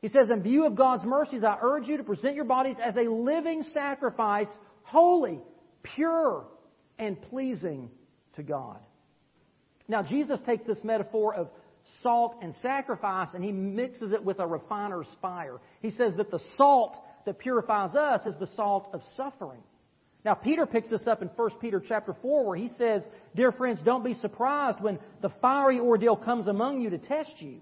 He 0.00 0.08
says, 0.08 0.30
"In 0.30 0.42
view 0.42 0.66
of 0.66 0.74
God's 0.74 1.04
mercies, 1.04 1.42
I 1.42 1.58
urge 1.60 1.88
you 1.88 1.96
to 1.96 2.04
present 2.04 2.34
your 2.34 2.44
bodies 2.44 2.78
as 2.78 2.96
a 2.96 3.08
living 3.08 3.62
sacrifice, 3.62 4.48
holy, 4.82 5.42
pure, 5.82 6.46
and 6.98 7.20
pleasing 7.22 7.90
to 8.34 8.42
God." 8.42 8.80
Now, 9.88 10.02
Jesus 10.02 10.40
takes 10.42 10.64
this 10.64 10.82
metaphor 10.84 11.34
of 11.34 11.50
salt 12.02 12.36
and 12.40 12.54
sacrifice 12.56 13.34
and 13.34 13.44
he 13.44 13.52
mixes 13.52 14.12
it 14.12 14.24
with 14.24 14.38
a 14.40 14.46
refiner's 14.46 15.12
fire. 15.20 15.60
He 15.80 15.90
says 15.90 16.14
that 16.16 16.30
the 16.30 16.38
salt 16.56 16.96
that 17.26 17.38
purifies 17.38 17.94
us 17.94 18.26
is 18.26 18.36
the 18.38 18.46
salt 18.46 18.88
of 18.92 19.02
suffering. 19.16 19.62
Now 20.24 20.34
Peter 20.34 20.64
picks 20.64 20.90
this 20.90 21.06
up 21.06 21.20
in 21.20 21.28
1 21.28 21.50
Peter 21.60 21.82
chapter 21.86 22.16
4 22.22 22.46
where 22.46 22.56
he 22.56 22.68
says, 22.78 23.02
Dear 23.36 23.52
friends, 23.52 23.80
don't 23.84 24.04
be 24.04 24.14
surprised 24.14 24.80
when 24.80 24.98
the 25.20 25.28
fiery 25.42 25.78
ordeal 25.78 26.16
comes 26.16 26.46
among 26.46 26.80
you 26.80 26.90
to 26.90 26.98
test 26.98 27.32
you. 27.38 27.60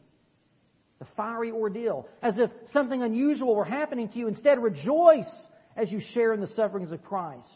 The 1.00 1.06
fiery 1.16 1.50
ordeal. 1.50 2.08
As 2.22 2.38
if 2.38 2.50
something 2.66 3.02
unusual 3.02 3.56
were 3.56 3.64
happening 3.64 4.08
to 4.10 4.18
you. 4.18 4.28
Instead, 4.28 4.62
rejoice 4.62 5.30
as 5.76 5.90
you 5.90 6.00
share 6.12 6.32
in 6.32 6.40
the 6.40 6.46
sufferings 6.48 6.92
of 6.92 7.02
Christ, 7.02 7.48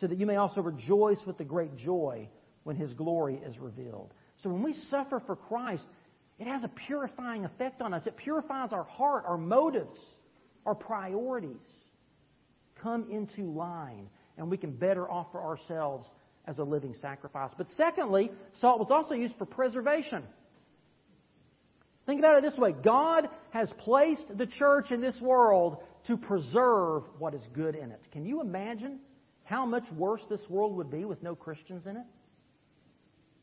so 0.00 0.06
that 0.06 0.18
you 0.18 0.26
may 0.26 0.36
also 0.36 0.60
rejoice 0.60 1.18
with 1.26 1.38
the 1.38 1.44
great 1.44 1.74
joy 1.76 2.28
when 2.62 2.76
his 2.76 2.92
glory 2.92 3.40
is 3.44 3.58
revealed. 3.58 4.12
So 4.42 4.50
when 4.50 4.62
we 4.62 4.74
suffer 4.90 5.20
for 5.26 5.34
Christ, 5.34 5.84
it 6.38 6.46
has 6.46 6.62
a 6.62 6.68
purifying 6.68 7.44
effect 7.44 7.80
on 7.80 7.94
us. 7.94 8.06
It 8.06 8.16
purifies 8.16 8.72
our 8.72 8.84
heart, 8.84 9.24
our 9.26 9.38
motives, 9.38 9.98
our 10.66 10.74
priorities. 10.74 11.56
Come 12.82 13.06
into 13.10 13.50
line, 13.52 14.08
and 14.36 14.50
we 14.50 14.56
can 14.56 14.72
better 14.72 15.10
offer 15.10 15.40
ourselves 15.40 16.06
as 16.46 16.58
a 16.58 16.62
living 16.62 16.94
sacrifice. 17.00 17.50
But 17.56 17.68
secondly, 17.76 18.30
salt 18.60 18.78
was 18.78 18.90
also 18.90 19.14
used 19.14 19.34
for 19.36 19.46
preservation. 19.46 20.22
Think 22.06 22.20
about 22.20 22.38
it 22.38 22.42
this 22.42 22.58
way 22.58 22.72
God 22.72 23.28
has 23.50 23.70
placed 23.78 24.26
the 24.36 24.46
church 24.46 24.90
in 24.90 25.00
this 25.00 25.20
world 25.20 25.78
to 26.06 26.16
preserve 26.16 27.02
what 27.18 27.34
is 27.34 27.42
good 27.52 27.74
in 27.74 27.90
it. 27.90 28.00
Can 28.12 28.24
you 28.24 28.40
imagine 28.40 29.00
how 29.42 29.66
much 29.66 29.84
worse 29.96 30.22
this 30.30 30.40
world 30.48 30.76
would 30.76 30.90
be 30.90 31.04
with 31.04 31.22
no 31.22 31.34
Christians 31.34 31.86
in 31.86 31.96
it? 31.96 32.04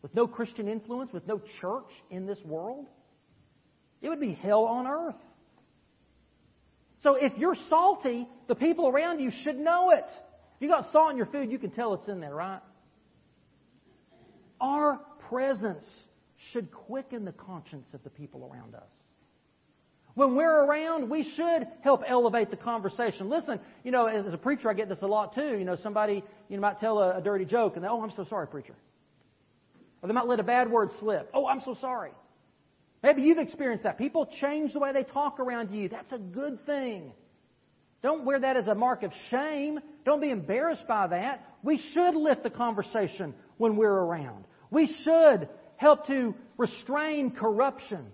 with 0.04 0.14
no 0.14 0.28
Christian 0.28 0.68
influence, 0.68 1.12
with 1.12 1.26
no 1.26 1.42
church 1.62 1.90
in 2.12 2.28
this 2.28 2.38
world, 2.46 2.86
it 4.02 4.10
would 4.10 4.20
be 4.20 4.34
hell 4.34 4.66
on 4.66 4.86
earth. 4.86 5.16
So 7.02 7.16
if 7.16 7.34
you're 7.38 7.56
salty, 7.70 8.28
the 8.48 8.56
people 8.56 8.88
around 8.88 9.20
you 9.20 9.32
should 9.44 9.58
know 9.58 9.92
it. 9.92 10.06
You 10.64 10.70
got 10.70 10.94
salt 10.94 11.12
in 11.12 11.18
your 11.18 11.26
food, 11.26 11.52
you 11.52 11.60
can 11.60 11.72
tell 11.72 11.94
it's 11.94 12.08
in 12.08 12.22
there, 12.22 12.34
right? 12.34 12.62
Our 14.62 15.02
presence 15.28 15.84
should 16.54 16.72
quicken 16.72 17.26
the 17.26 17.34
conscience 17.34 17.90
of 17.94 18.02
the 18.06 18.10
people 18.10 18.50
around 18.50 18.74
us. 18.74 18.88
When 20.14 20.38
we're 20.38 20.64
around, 20.64 21.10
we 21.10 21.30
should 21.36 21.68
help 21.82 22.04
elevate 22.08 22.50
the 22.50 22.56
conversation. 22.56 23.30
Listen, 23.30 23.60
you 23.84 23.92
know, 23.92 24.06
as, 24.06 24.34
a 24.34 24.38
preacher, 24.38 24.70
I 24.70 24.74
get 24.74 24.88
this 24.88 25.02
a 25.02 25.08
lot 25.08 25.36
too. 25.36 25.58
You 25.58 25.66
know, 25.66 25.76
somebody 25.76 26.24
you 26.48 26.56
know, 26.56 26.62
might 26.62 26.80
tell 26.80 27.00
a, 27.00 27.18
a 27.18 27.22
dirty 27.22 27.44
joke, 27.44 27.76
and 27.76 27.84
they, 27.84 27.90
oh, 27.90 28.02
I'm 28.02 28.14
so 28.16 28.24
sorry, 28.30 28.48
preacher. 28.48 28.76
Or 30.02 30.08
they 30.08 30.14
might 30.14 30.28
let 30.28 30.40
a 30.40 30.44
bad 30.44 30.72
word 30.72 30.92
slip. 31.02 31.30
Oh, 31.34 31.46
I'm 31.46 31.60
so 31.60 31.76
sorry. 31.82 32.12
Maybe 33.04 33.24
you've 33.24 33.38
experienced 33.38 33.84
that. 33.84 33.98
People 33.98 34.30
change 34.40 34.72
the 34.72 34.80
way 34.80 34.94
they 34.94 35.04
talk 35.04 35.42
around 35.42 35.72
you. 35.72 35.90
That's 35.90 36.14
a 36.14 36.20
good 36.20 36.66
thing. 36.66 37.12
Don't 38.04 38.26
wear 38.26 38.40
that 38.42 38.58
as 38.58 38.68
a 38.68 38.76
mark 38.76 39.02
of 39.04 39.12
shame. 39.32 39.80
Don't 40.06 40.22
be 40.22 40.30
embarrassed 40.30 40.86
by 40.88 41.08
that. 41.08 41.44
We 41.64 41.82
should 41.94 42.16
lift 42.16 42.44
the 42.44 42.50
conversation 42.50 43.34
when 43.58 43.78
we're 43.78 43.90
around. 43.90 44.44
We 44.70 44.94
should 45.04 45.48
help 45.78 46.06
to 46.08 46.36
restrain 46.58 47.32
corruption 47.32 48.06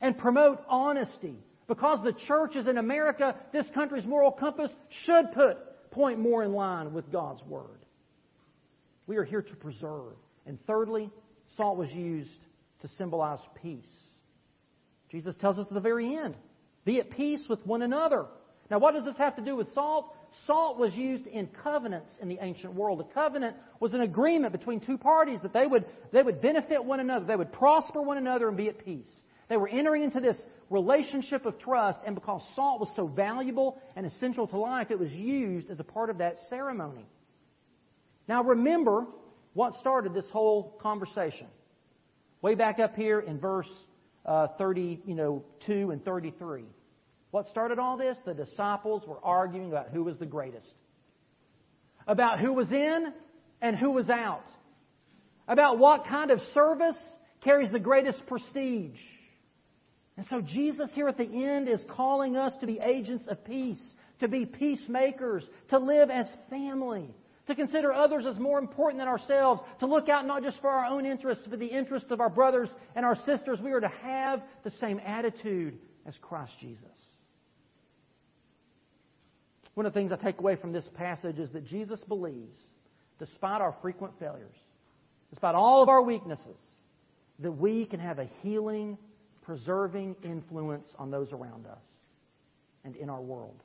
and 0.00 0.18
promote 0.18 0.60
honesty. 0.68 1.36
Because 1.68 2.02
the 2.02 2.14
churches 2.26 2.66
in 2.66 2.78
America, 2.78 3.36
this 3.52 3.66
country's 3.74 4.06
moral 4.06 4.32
compass 4.32 4.72
should 5.04 5.32
put 5.32 5.90
point 5.92 6.18
more 6.18 6.42
in 6.42 6.52
line 6.52 6.92
with 6.92 7.12
God's 7.12 7.42
Word. 7.44 7.78
We 9.06 9.18
are 9.18 9.24
here 9.24 9.42
to 9.42 9.56
preserve. 9.56 10.14
And 10.46 10.58
thirdly, 10.66 11.10
Salt 11.56 11.76
was 11.76 11.90
used 11.92 12.40
to 12.80 12.88
symbolize 12.88 13.40
peace. 13.62 13.88
Jesus 15.10 15.36
tells 15.36 15.58
us 15.58 15.66
at 15.66 15.74
the 15.74 15.80
very 15.80 16.16
end 16.16 16.36
be 16.84 17.00
at 17.00 17.10
peace 17.10 17.44
with 17.48 17.64
one 17.66 17.82
another. 17.82 18.26
Now, 18.70 18.78
what 18.78 18.94
does 18.94 19.04
this 19.04 19.16
have 19.16 19.36
to 19.36 19.42
do 19.42 19.56
with 19.56 19.72
salt? 19.72 20.14
Salt 20.46 20.78
was 20.78 20.94
used 20.94 21.26
in 21.26 21.48
covenants 21.62 22.10
in 22.20 22.28
the 22.28 22.38
ancient 22.40 22.74
world. 22.74 23.00
A 23.00 23.14
covenant 23.14 23.56
was 23.80 23.94
an 23.94 24.02
agreement 24.02 24.52
between 24.52 24.80
two 24.80 24.98
parties 24.98 25.40
that 25.42 25.54
they 25.54 25.66
would, 25.66 25.86
they 26.12 26.22
would 26.22 26.42
benefit 26.42 26.84
one 26.84 27.00
another, 27.00 27.24
they 27.24 27.36
would 27.36 27.52
prosper 27.52 28.02
one 28.02 28.18
another 28.18 28.48
and 28.48 28.56
be 28.56 28.68
at 28.68 28.84
peace. 28.84 29.08
They 29.48 29.56
were 29.56 29.68
entering 29.68 30.02
into 30.02 30.20
this 30.20 30.36
relationship 30.68 31.46
of 31.46 31.58
trust, 31.58 31.98
and 32.04 32.14
because 32.14 32.42
salt 32.54 32.80
was 32.80 32.90
so 32.94 33.06
valuable 33.06 33.80
and 33.96 34.04
essential 34.04 34.46
to 34.46 34.58
life, 34.58 34.90
it 34.90 34.98
was 34.98 35.10
used 35.12 35.70
as 35.70 35.80
a 35.80 35.84
part 35.84 36.10
of 36.10 36.18
that 36.18 36.36
ceremony. 36.50 37.06
Now, 38.28 38.44
remember, 38.44 39.06
what 39.54 39.80
started 39.80 40.12
this 40.12 40.28
whole 40.30 40.78
conversation? 40.82 41.46
Way 42.42 42.54
back 42.54 42.78
up 42.78 42.94
here 42.94 43.18
in 43.20 43.40
verse 43.40 43.70
uh, 44.26 44.48
30, 44.58 45.00
you 45.06 45.14
know, 45.14 45.42
2 45.66 45.90
and 45.90 46.04
33. 46.04 46.64
What 47.30 47.48
started 47.48 47.78
all 47.78 47.96
this? 47.96 48.16
The 48.24 48.34
disciples 48.34 49.02
were 49.06 49.22
arguing 49.22 49.70
about 49.70 49.90
who 49.90 50.04
was 50.04 50.16
the 50.18 50.26
greatest. 50.26 50.66
About 52.06 52.40
who 52.40 52.52
was 52.52 52.72
in 52.72 53.12
and 53.60 53.76
who 53.76 53.90
was 53.90 54.08
out. 54.08 54.46
About 55.46 55.78
what 55.78 56.06
kind 56.06 56.30
of 56.30 56.40
service 56.54 56.96
carries 57.42 57.70
the 57.70 57.78
greatest 57.78 58.24
prestige. 58.26 58.98
And 60.16 60.26
so 60.26 60.40
Jesus 60.40 60.90
here 60.94 61.08
at 61.08 61.16
the 61.16 61.24
end 61.24 61.68
is 61.68 61.82
calling 61.90 62.36
us 62.36 62.52
to 62.60 62.66
be 62.66 62.80
agents 62.82 63.26
of 63.28 63.44
peace, 63.44 63.80
to 64.20 64.28
be 64.28 64.46
peacemakers, 64.46 65.44
to 65.68 65.78
live 65.78 66.10
as 66.10 66.26
family, 66.50 67.14
to 67.46 67.54
consider 67.54 67.92
others 67.92 68.24
as 68.26 68.38
more 68.38 68.58
important 68.58 69.00
than 69.00 69.08
ourselves, 69.08 69.62
to 69.80 69.86
look 69.86 70.08
out 70.08 70.26
not 70.26 70.42
just 70.42 70.60
for 70.60 70.70
our 70.70 70.86
own 70.86 71.06
interests, 71.06 71.44
but 71.48 71.58
the 71.58 71.66
interests 71.66 72.10
of 72.10 72.20
our 72.20 72.30
brothers 72.30 72.68
and 72.96 73.04
our 73.06 73.16
sisters. 73.26 73.60
We 73.62 73.72
are 73.72 73.80
to 73.80 73.92
have 74.02 74.42
the 74.64 74.72
same 74.80 75.00
attitude 75.04 75.78
as 76.04 76.14
Christ 76.20 76.52
Jesus. 76.60 76.84
One 79.78 79.86
of 79.86 79.94
the 79.94 80.00
things 80.00 80.10
I 80.10 80.16
take 80.16 80.40
away 80.40 80.56
from 80.56 80.72
this 80.72 80.88
passage 80.94 81.38
is 81.38 81.52
that 81.52 81.64
Jesus 81.64 82.00
believes, 82.00 82.58
despite 83.20 83.60
our 83.60 83.76
frequent 83.80 84.12
failures, 84.18 84.56
despite 85.30 85.54
all 85.54 85.84
of 85.84 85.88
our 85.88 86.02
weaknesses, 86.02 86.56
that 87.38 87.52
we 87.52 87.86
can 87.86 88.00
have 88.00 88.18
a 88.18 88.24
healing, 88.42 88.98
preserving 89.42 90.16
influence 90.24 90.84
on 90.98 91.12
those 91.12 91.32
around 91.32 91.66
us 91.66 91.78
and 92.82 92.96
in 92.96 93.08
our 93.08 93.20
world. 93.20 93.62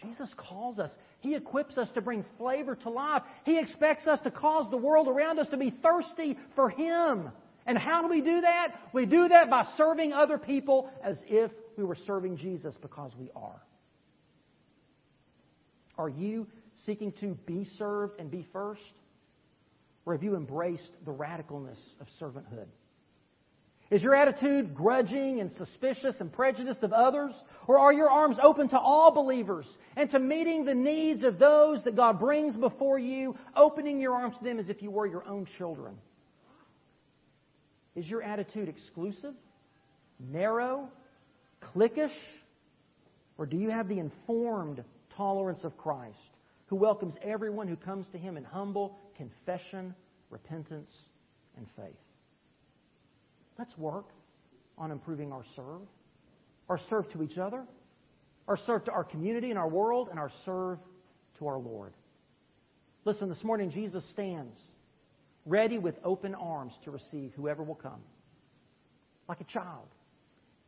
Jesus 0.00 0.30
calls 0.38 0.78
us. 0.78 0.90
He 1.20 1.34
equips 1.34 1.76
us 1.76 1.90
to 1.96 2.00
bring 2.00 2.24
flavor 2.38 2.74
to 2.76 2.88
life. 2.88 3.20
He 3.44 3.58
expects 3.58 4.06
us 4.06 4.20
to 4.20 4.30
cause 4.30 4.70
the 4.70 4.78
world 4.78 5.06
around 5.06 5.38
us 5.38 5.50
to 5.50 5.58
be 5.58 5.68
thirsty 5.82 6.38
for 6.56 6.70
Him. 6.70 7.30
And 7.66 7.76
how 7.76 8.00
do 8.00 8.08
we 8.08 8.22
do 8.22 8.40
that? 8.40 8.68
We 8.94 9.04
do 9.04 9.28
that 9.28 9.50
by 9.50 9.66
serving 9.76 10.14
other 10.14 10.38
people 10.38 10.88
as 11.04 11.18
if 11.26 11.50
we 11.76 11.84
were 11.84 11.98
serving 12.06 12.38
Jesus 12.38 12.74
because 12.80 13.12
we 13.18 13.28
are. 13.36 13.60
Are 15.98 16.08
you 16.08 16.46
seeking 16.86 17.12
to 17.20 17.36
be 17.46 17.66
served 17.78 18.18
and 18.18 18.30
be 18.30 18.46
first? 18.52 18.80
Or 20.04 20.14
have 20.14 20.22
you 20.22 20.36
embraced 20.36 20.90
the 21.04 21.12
radicalness 21.12 21.78
of 22.00 22.06
servanthood? 22.20 22.66
Is 23.92 24.02
your 24.02 24.14
attitude 24.14 24.74
grudging 24.74 25.40
and 25.40 25.52
suspicious 25.52 26.16
and 26.18 26.32
prejudiced 26.32 26.82
of 26.82 26.94
others? 26.94 27.34
Or 27.66 27.78
are 27.78 27.92
your 27.92 28.08
arms 28.08 28.38
open 28.42 28.70
to 28.70 28.78
all 28.78 29.10
believers 29.10 29.66
and 29.96 30.10
to 30.12 30.18
meeting 30.18 30.64
the 30.64 30.74
needs 30.74 31.22
of 31.22 31.38
those 31.38 31.84
that 31.84 31.94
God 31.94 32.18
brings 32.18 32.56
before 32.56 32.98
you, 32.98 33.36
opening 33.54 34.00
your 34.00 34.14
arms 34.14 34.34
to 34.38 34.44
them 34.44 34.58
as 34.58 34.70
if 34.70 34.80
you 34.80 34.90
were 34.90 35.06
your 35.06 35.28
own 35.28 35.46
children? 35.58 35.94
Is 37.94 38.06
your 38.06 38.22
attitude 38.22 38.70
exclusive, 38.70 39.34
narrow, 40.18 40.88
cliquish, 41.60 42.16
or 43.36 43.44
do 43.44 43.58
you 43.58 43.68
have 43.68 43.88
the 43.88 43.98
informed 43.98 44.82
tolerance 45.16 45.64
of 45.64 45.76
Christ, 45.76 46.18
who 46.66 46.76
welcomes 46.76 47.14
everyone 47.22 47.68
who 47.68 47.76
comes 47.76 48.06
to 48.12 48.18
him 48.18 48.36
in 48.36 48.44
humble 48.44 48.98
confession, 49.16 49.94
repentance, 50.30 50.90
and 51.56 51.66
faith? 51.76 51.94
Let's 53.58 53.76
work 53.76 54.06
on 54.78 54.90
improving 54.90 55.32
our 55.32 55.44
serve, 55.54 55.86
our 56.68 56.78
serve 56.88 57.10
to 57.12 57.22
each 57.22 57.38
other, 57.38 57.64
our 58.48 58.56
serve 58.56 58.84
to 58.86 58.92
our 58.92 59.04
community 59.04 59.50
and 59.50 59.58
our 59.58 59.68
world, 59.68 60.08
and 60.10 60.18
our 60.18 60.30
serve 60.44 60.78
to 61.38 61.46
our 61.46 61.58
Lord. 61.58 61.92
Listen, 63.04 63.28
this 63.28 63.42
morning 63.44 63.70
Jesus 63.70 64.04
stands 64.12 64.56
ready 65.44 65.78
with 65.78 65.96
open 66.04 66.34
arms 66.34 66.72
to 66.84 66.90
receive 66.90 67.32
whoever 67.34 67.62
will 67.62 67.74
come. 67.74 68.00
Like 69.28 69.40
a 69.40 69.44
child. 69.44 69.88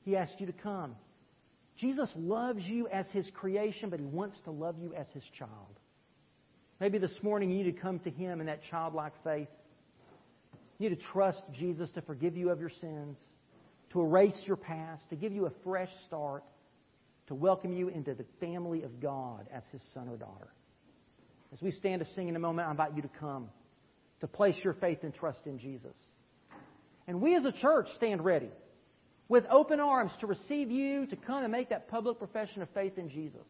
He 0.05 0.16
asks 0.16 0.34
you 0.38 0.47
to 0.47 0.53
come. 0.53 0.97
Jesus 1.77 2.09
loves 2.16 2.62
you 2.64 2.89
as 2.89 3.07
his 3.09 3.27
creation, 3.35 3.91
but 3.91 3.99
he 3.99 4.07
wants 4.07 4.37
to 4.45 4.51
love 4.51 4.77
you 4.79 4.95
as 4.95 5.07
his 5.12 5.25
child. 5.39 5.79
Maybe 6.81 6.99
this 6.99 7.16
morning 7.22 7.51
you 7.51 7.64
need 7.64 7.75
to 7.75 7.81
come 7.81 7.99
to 8.01 8.11
him 8.11 8.41
in 8.41 8.47
that 8.47 8.61
childlike 8.70 9.12
faith. 9.25 9.49
You 10.79 10.91
need 10.91 10.97
to 10.97 11.05
trust 11.12 11.43
Jesus 11.53 11.89
to 11.95 12.03
forgive 12.03 12.37
you 12.37 12.51
of 12.51 12.61
your 12.61 12.70
sins, 12.81 13.16
to 13.93 14.01
erase 14.01 14.41
your 14.45 14.57
past, 14.57 15.03
to 15.11 15.16
give 15.16 15.33
you 15.33 15.47
a 15.47 15.53
fresh 15.64 15.91
start, 16.07 16.45
to 17.29 17.35
welcome 17.35 17.72
you 17.72 17.89
into 17.89 18.14
the 18.14 18.25
family 18.41 18.83
of 18.83 19.01
God 19.01 19.47
as 19.53 19.62
his 19.72 19.81
son 19.95 20.09
or 20.09 20.16
daughter. 20.16 20.49
As 21.53 21.62
we 21.62 21.70
stand 21.70 22.05
to 22.05 22.14
sing 22.14 22.29
in 22.29 22.37
a 22.37 22.41
moment, 22.41 22.68
I 22.68 22.70
invite 22.70 22.97
you 22.97 23.03
to 23.03 23.11
come, 23.20 23.49
to 24.20 24.27
place 24.27 24.57
your 24.64 24.75
faith 24.75 24.99
and 25.03 25.14
trust 25.14 25.47
in 25.47 25.59
Jesus. 25.59 25.95
And 27.07 27.20
we 27.20 27.37
as 27.37 27.45
a 27.45 27.53
church 27.53 27.87
stand 27.95 28.25
ready 28.25 28.51
with 29.29 29.45
open 29.51 29.81
arms 29.81 30.12
to 30.20 30.27
receive 30.27 30.70
you 30.70 31.07
to 31.07 31.16
come 31.16 31.43
and 31.43 31.53
make 31.53 31.70
that 31.70 31.89
public 31.89 32.18
profession 32.18 32.62
of 32.62 32.68
faith 32.70 32.99
in 32.99 33.09
Jesus. 33.09 33.47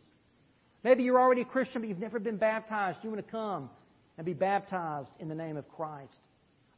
Maybe 0.83 1.03
you're 1.03 1.19
already 1.19 1.43
a 1.43 1.47
Christian, 1.47 1.81
but 1.81 1.89
you've 1.89 1.99
never 1.99 2.19
been 2.19 2.37
baptized. 2.37 2.99
You 3.03 3.11
want 3.11 3.25
to 3.25 3.31
come 3.31 3.71
and 4.17 4.25
be 4.25 4.35
baptized 4.35 5.09
in 5.19 5.29
the 5.29 5.35
name 5.35 5.57
of 5.57 5.69
Christ. 5.69 6.13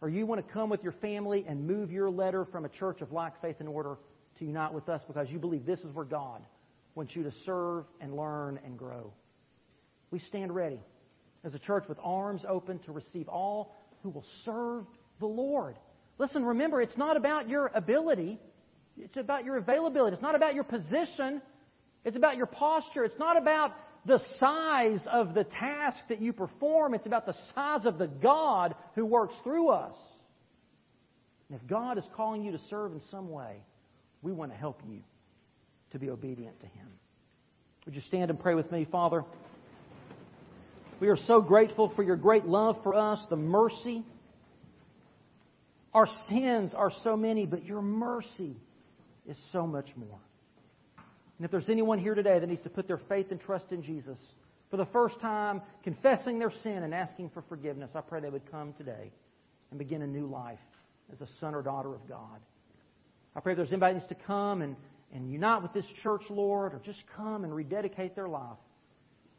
Or 0.01 0.09
you 0.09 0.27
want 0.27 0.47
to 0.47 0.53
come 0.53 0.71
with 0.71 0.83
your 0.83 0.93
family 0.93 1.45
and 1.49 1.67
move 1.67 1.91
your 1.91 2.11
letter 2.11 2.45
from 2.45 2.65
a 2.65 2.69
church 2.69 3.01
of 3.01 3.13
like 3.13 3.41
faith 3.41 3.57
and 3.61 3.69
order 3.69 3.97
to 4.39 4.45
unite 4.45 4.73
with 4.73 4.89
us 4.89 5.03
because 5.07 5.31
you 5.31 5.39
believe 5.39 5.67
this 5.67 5.81
is 5.81 5.93
where 5.93 6.05
God 6.05 6.43
wants 6.95 7.17
you 7.17 7.23
to 7.25 7.33
serve 7.45 7.85
and 8.01 8.15
learn 8.17 8.61
and 8.65 8.79
grow. 8.79 9.13
We 10.11 10.19
stand 10.21 10.55
ready 10.55 10.81
as 11.45 11.55
a 11.55 11.59
church 11.59 11.85
with 11.89 11.99
arms 12.03 12.43
open 12.49 12.79
to 12.81 12.93
receive 12.93 13.29
all 13.29 13.75
who 14.03 14.11
will 14.11 14.25
serve 14.45 14.85
the 15.21 15.27
Lord. 15.27 15.77
Listen, 16.19 16.45
remember, 16.45 16.81
it's 16.81 16.97
not 16.97 17.17
about 17.17 17.49
your 17.49 17.71
ability. 17.75 18.39
It's 18.99 19.17
about 19.17 19.45
your 19.45 19.57
availability. 19.57 20.15
It's 20.15 20.23
not 20.23 20.35
about 20.35 20.55
your 20.55 20.65
position. 20.65 21.43
It's 22.05 22.17
about 22.17 22.37
your 22.37 22.47
posture. 22.47 23.05
It's 23.05 23.19
not 23.19 23.37
about 23.37 23.73
the 24.07 24.21
size 24.39 25.05
of 25.11 25.35
the 25.35 25.45
task 25.45 25.99
that 26.09 26.21
you 26.21 26.33
perform. 26.33 26.95
It's 26.95 27.07
about 27.07 27.27
the 27.27 27.35
size 27.55 27.85
of 27.85 27.99
the 27.99 28.07
God 28.07 28.75
who 28.95 29.05
works 29.05 29.35
through 29.43 29.71
us. 29.71 29.95
And 31.49 31.61
if 31.61 31.67
God 31.67 31.99
is 31.99 32.05
calling 32.17 32.43
you 32.43 32.53
to 32.53 32.61
serve 32.71 32.93
in 32.93 33.01
some 33.11 33.31
way, 33.31 33.63
we 34.23 34.33
want 34.33 34.53
to 34.53 34.57
help 34.57 34.81
you 34.89 35.01
to 35.93 35.99
be 35.99 36.11
obedient 36.11 36.61
to 36.61 36.67
Him. 36.67 36.89
Would 37.85 37.95
you 37.95 38.01
stand 38.03 38.31
and 38.31 38.41
pray 38.41 38.55
with 38.55 38.71
me, 38.73 38.87
Father? 38.91 39.25
We 40.99 41.09
are 41.09 41.17
so 41.27 41.41
grateful 41.41 41.93
for 41.95 42.03
your 42.03 42.17
great 42.17 42.47
love 42.47 42.79
for 42.83 42.95
us, 42.95 43.21
the 43.29 43.37
mercy. 43.37 44.03
Our 45.93 46.09
sins 46.29 46.75
are 46.75 46.91
so 47.05 47.17
many, 47.17 47.47
but 47.47 47.65
your 47.65 47.83
mercy 47.83 48.57
is 49.29 49.37
so 49.53 49.67
much 49.67 49.89
more. 49.97 50.19
And 51.39 51.45
if 51.45 51.51
there's 51.51 51.69
anyone 51.69 51.99
here 51.99 52.15
today 52.15 52.39
that 52.39 52.49
needs 52.49 52.63
to 52.63 52.71
put 52.71 52.87
their 52.87 53.01
faith 53.09 53.27
and 53.31 53.41
trust 53.41 53.73
in 53.73 53.83
Jesus 53.83 54.19
for 54.71 54.77
the 54.77 54.87
first 54.87 55.21
time, 55.21 55.61
confessing 55.83 56.39
their 56.39 56.53
sin 56.63 56.83
and 56.83 56.95
asking 56.95 57.31
for 57.31 57.43
forgiveness, 57.43 57.91
I 57.95 58.01
pray 58.01 58.21
they 58.21 58.31
would 58.31 58.51
come 58.51 58.73
today 58.75 59.13
and 59.71 59.79
begin 59.79 60.03
a 60.03 60.07
new 60.07 60.27
life 60.27 60.59
as 61.13 61.21
a 61.21 61.29
son 61.41 61.55
or 61.55 61.63
daughter 61.63 61.95
of 61.95 62.09
God. 62.09 62.41
I 63.35 63.41
pray 63.41 63.53
if 63.53 63.57
there's 63.57 63.71
anybody 63.71 63.95
that 63.95 64.01
needs 64.01 64.19
to 64.19 64.27
come 64.27 64.63
and, 64.63 64.77
and 65.13 65.31
unite 65.31 65.63
with 65.63 65.73
this 65.75 65.87
church, 66.03 66.23
Lord, 66.31 66.73
or 66.73 66.81
just 66.85 67.03
come 67.15 67.45
and 67.45 67.55
rededicate 67.55 68.15
their 68.15 68.29
life 68.29 68.59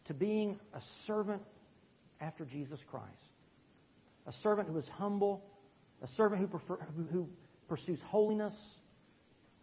to 0.06 0.14
being 0.14 0.60
a 0.74 0.82
servant 1.08 1.42
after 2.22 2.46
Jesus 2.46 2.80
Christ. 2.90 3.06
A 4.28 4.34
servant 4.44 4.70
who 4.70 4.78
is 4.78 4.88
humble, 4.88 5.44
a 6.02 6.08
servant 6.10 6.42
who, 6.42 6.48
prefer, 6.48 6.78
who, 6.96 7.04
who 7.04 7.30
pursues 7.68 8.00
holiness, 8.06 8.54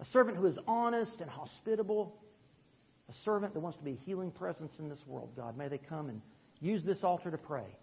a 0.00 0.04
servant 0.06 0.36
who 0.36 0.46
is 0.46 0.58
honest 0.66 1.20
and 1.20 1.30
hospitable, 1.30 2.16
a 3.08 3.14
servant 3.24 3.54
that 3.54 3.60
wants 3.60 3.78
to 3.78 3.84
be 3.84 3.92
a 3.92 4.04
healing 4.04 4.30
presence 4.30 4.72
in 4.78 4.88
this 4.88 5.00
world, 5.06 5.30
God. 5.36 5.56
May 5.56 5.68
they 5.68 5.78
come 5.78 6.08
and 6.08 6.20
use 6.60 6.84
this 6.84 7.04
altar 7.04 7.30
to 7.30 7.38
pray 7.38 7.76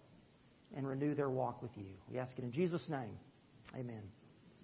and 0.76 0.88
renew 0.88 1.14
their 1.14 1.30
walk 1.30 1.62
with 1.62 1.72
you. 1.76 1.93
We 2.09 2.18
ask 2.18 2.38
it 2.38 2.43
in 2.43 2.51
Jesus' 2.51 2.88
name. 2.89 3.18
Amen. 3.76 4.01